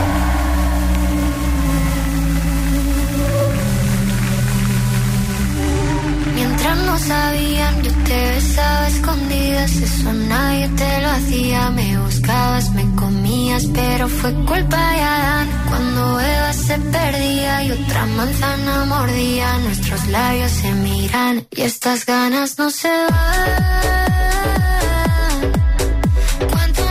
Mientras 6.35 6.77
no 6.77 6.99
sabían, 6.99 7.83
yo 7.83 7.93
te 8.05 8.33
besaba 8.33 8.81
a 8.81 8.89
escondidas. 8.89 9.77
Eso 9.77 10.13
nadie 10.13 10.69
te 10.69 11.01
lo 11.01 11.09
hacía. 11.09 11.71
Me 11.71 11.99
me 12.75 12.95
comías, 12.97 13.65
pero 13.73 14.09
fue 14.09 14.33
culpa 14.45 14.77
de 14.93 15.01
Adán. 15.01 15.49
Cuando 15.69 16.21
Eva 16.21 16.53
se 16.53 16.79
perdía 16.79 17.65
y 17.65 17.71
otra 17.73 18.07
manzana 18.07 18.85
mordía, 18.85 19.59
nuestros 19.59 20.07
labios 20.09 20.51
se 20.51 20.73
miran 20.73 21.47
y 21.51 21.63
estas 21.63 22.05
ganas 22.07 22.59
no 22.59 22.71
se 22.71 22.89
van. 22.89 23.71
Cuanto 26.51 26.91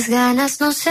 las 0.00 0.08
ganas 0.08 0.60
no 0.60 0.72
se. 0.72 0.90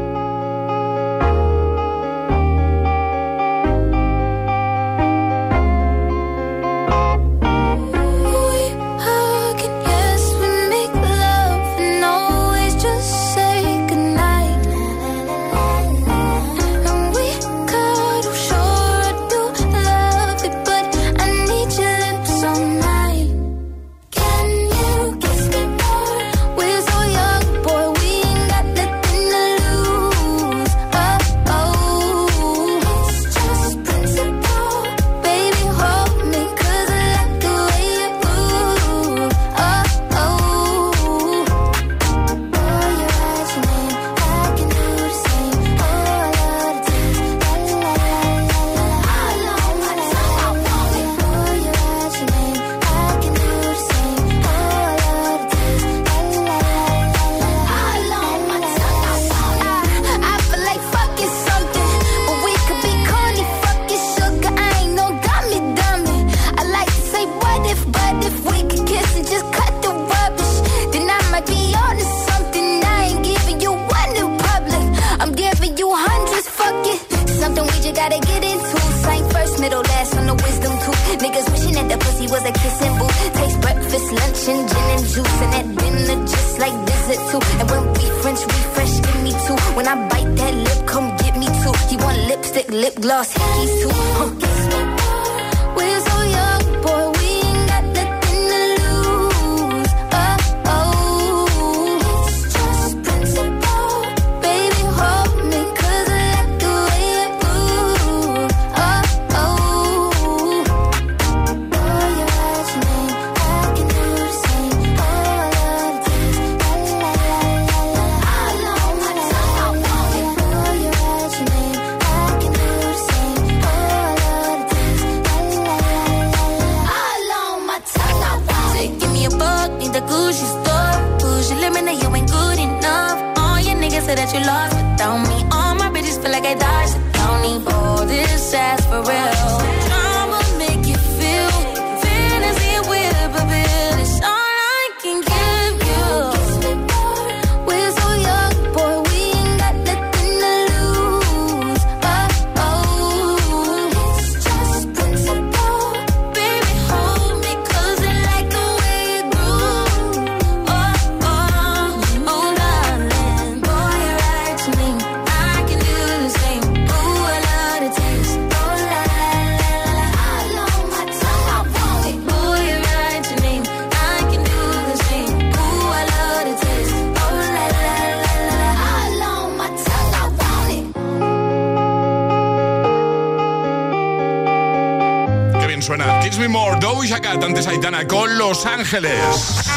es 187.61 187.67
Aitana 187.67 188.07
con 188.07 188.39
Los 188.39 188.65
Ángeles. 188.65 189.69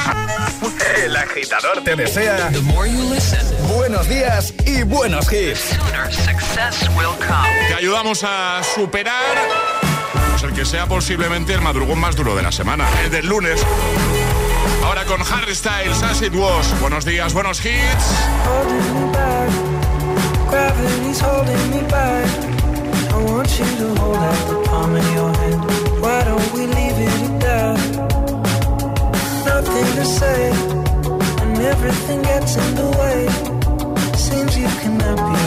El 1.05 1.15
agitador 1.15 1.85
te 1.85 1.95
desea 1.95 2.51
buenos 3.69 4.09
días 4.09 4.55
y 4.65 4.83
buenos 4.85 5.31
hits. 5.31 5.77
Te 7.69 7.75
ayudamos 7.75 8.25
a 8.25 8.63
superar, 8.75 9.37
pues 10.31 10.43
el 10.45 10.55
que 10.55 10.65
sea 10.65 10.87
posiblemente 10.87 11.53
el 11.53 11.61
madrugón 11.61 11.99
más 11.99 12.17
duro 12.17 12.35
de 12.35 12.43
la 12.43 12.53
semana, 12.53 12.89
el 13.05 13.11
del 13.11 13.27
lunes. 13.27 13.61
Ahora 14.83 15.05
con 15.05 15.21
Harry 15.21 15.55
Styles, 15.55 16.03
As 16.03 16.23
Buenos 16.81 17.05
días, 17.05 17.35
buenos 17.35 17.63
hits. 17.63 18.15
Why 26.05 26.23
don't 26.23 26.53
we 26.53 26.67
leave 26.67 26.99
it 27.07 27.23
at 27.27 27.41
that? 27.41 27.79
Nothing 29.47 29.89
to 29.99 30.05
say, 30.05 30.51
and 31.43 31.57
everything 31.73 32.21
gets 32.21 32.57
in 32.57 32.75
the 32.75 32.89
way. 33.01 33.27
Seems 34.15 34.55
you 34.59 34.69
cannot 34.83 35.17
be. 35.17 35.44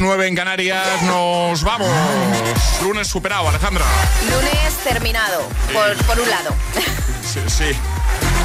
9 0.00 0.26
en 0.26 0.34
Canarias. 0.34 1.02
Nos 1.02 1.62
vamos. 1.62 1.88
Lunes 2.82 3.06
superado, 3.06 3.48
Alejandra. 3.48 3.84
Lunes 4.30 4.74
terminado, 4.82 5.42
por, 5.72 5.96
por 6.04 6.20
un 6.20 6.30
lado. 6.30 6.54
Sí, 7.22 7.40
sí. 7.46 7.72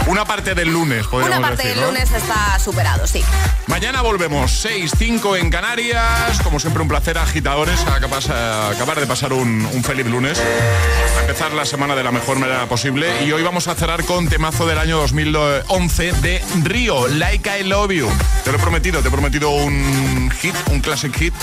Una 0.08 0.26
parte 0.26 0.54
del 0.54 0.72
lunes. 0.72 1.08
Una 1.12 1.40
parte 1.42 1.68
del 1.68 1.82
lunes 1.82 2.12
está 2.12 2.60
superado, 2.60 3.08
sí. 3.08 3.24
Mañana 3.76 4.02
volvemos 4.02 4.66
6-5 4.66 5.38
en 5.38 5.50
Canarias. 5.50 6.40
Como 6.42 6.62
siempre, 6.62 6.82
un 6.82 6.88
placer, 6.88 7.18
agitadores, 7.18 7.78
a 7.86 8.70
acabar 8.70 8.98
de 9.02 9.06
pasar 9.06 9.34
un, 9.34 9.66
un 9.66 9.84
feliz 9.84 10.06
lunes. 10.06 10.42
A 11.18 11.20
empezar 11.20 11.52
la 11.52 11.66
semana 11.66 11.94
de 11.94 12.02
la 12.02 12.14
mejor 12.14 12.40
manera 12.40 12.68
posible. 12.68 13.26
Y 13.26 13.34
hoy 13.34 13.44
vamos 13.44 13.68
a 13.68 13.76
cerrar 13.76 14.06
con 14.06 14.30
temazo 14.30 14.66
del 14.66 14.78
año 14.78 15.00
2011 15.00 16.14
de 16.22 16.42
Río, 16.64 17.10
Like 17.10 17.60
I 17.60 17.64
Love 17.64 17.92
You. 17.92 18.10
Te 18.46 18.54
lo 18.54 18.60
he 18.60 18.62
prometido, 18.62 19.02
te 19.02 19.10
he 19.10 19.12
prometido 19.12 19.50
un 19.50 20.32
hit, 20.42 20.56
un 20.72 20.80
classic 20.80 21.14
hit 21.14 21.34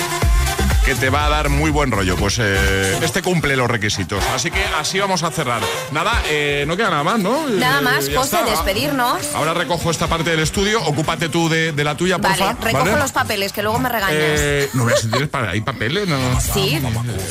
que 0.84 0.94
te 0.96 1.10
va 1.10 1.26
a 1.26 1.28
dar 1.28 1.48
muy 1.48 1.70
buen 1.70 1.90
rollo. 1.92 2.16
Pues 2.16 2.38
eh, 2.40 2.98
este 3.02 3.22
cumple 3.22 3.56
los 3.56 3.68
requisitos. 3.70 4.22
Así 4.34 4.50
que 4.50 4.64
así 4.78 4.98
vamos 4.98 5.22
a 5.22 5.30
cerrar. 5.30 5.60
Nada, 5.92 6.22
eh, 6.28 6.64
no 6.66 6.76
queda 6.76 6.90
nada 6.90 7.04
más, 7.04 7.18
¿no? 7.20 7.46
Nada 7.48 7.78
Eh, 7.78 7.82
más, 7.82 8.08
ya 8.08 8.18
José, 8.18 8.38
despedirnos. 8.48 9.18
Ahora 9.34 9.54
recojo 9.54 9.90
esta 9.90 10.06
parte 10.08 10.30
del 10.30 10.40
estudio, 10.40 10.82
ocúpate 10.82 11.28
tú 11.28 11.48
de, 11.48 11.72
de 11.72 11.84
la 11.84 11.96
tuya, 11.96 12.16
Vale, 12.18 12.36
porfa. 12.36 12.64
recojo 12.64 12.84
¿vale? 12.84 12.98
los 12.98 13.12
papeles, 13.12 13.52
que 13.52 13.62
luego 13.62 13.78
me 13.78 13.88
regañas. 13.88 14.16
Eh, 14.20 14.68
no 14.74 14.84
veas 14.84 15.00
si 15.00 15.08
tienes 15.08 15.28
pa- 15.28 15.50
ahí 15.50 15.60
papeles, 15.60 16.08
no. 16.08 16.18
Sí. 16.40 16.80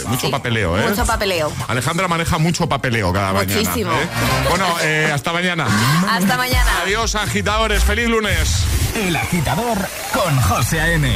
Mucho 0.07 0.31
papeleo, 0.31 0.77
¿eh? 0.79 0.87
Mucho 0.89 1.05
papeleo. 1.05 1.51
Alejandra 1.67 2.07
maneja 2.07 2.37
mucho 2.37 2.67
papeleo 2.69 3.11
cada 3.11 3.33
Muchísimo. 3.33 3.91
mañana. 3.91 4.05
¿eh? 4.11 4.47
Bueno, 4.49 4.65
eh, 4.81 5.11
hasta 5.13 5.33
mañana. 5.33 5.67
Hasta 6.09 6.37
mañana. 6.37 6.71
Adiós, 6.83 7.15
agitadores. 7.15 7.83
Feliz 7.83 8.07
lunes. 8.07 8.63
El 8.95 9.15
agitador 9.15 9.77
con 10.13 10.39
José 10.41 10.79
A.M. 10.81 11.15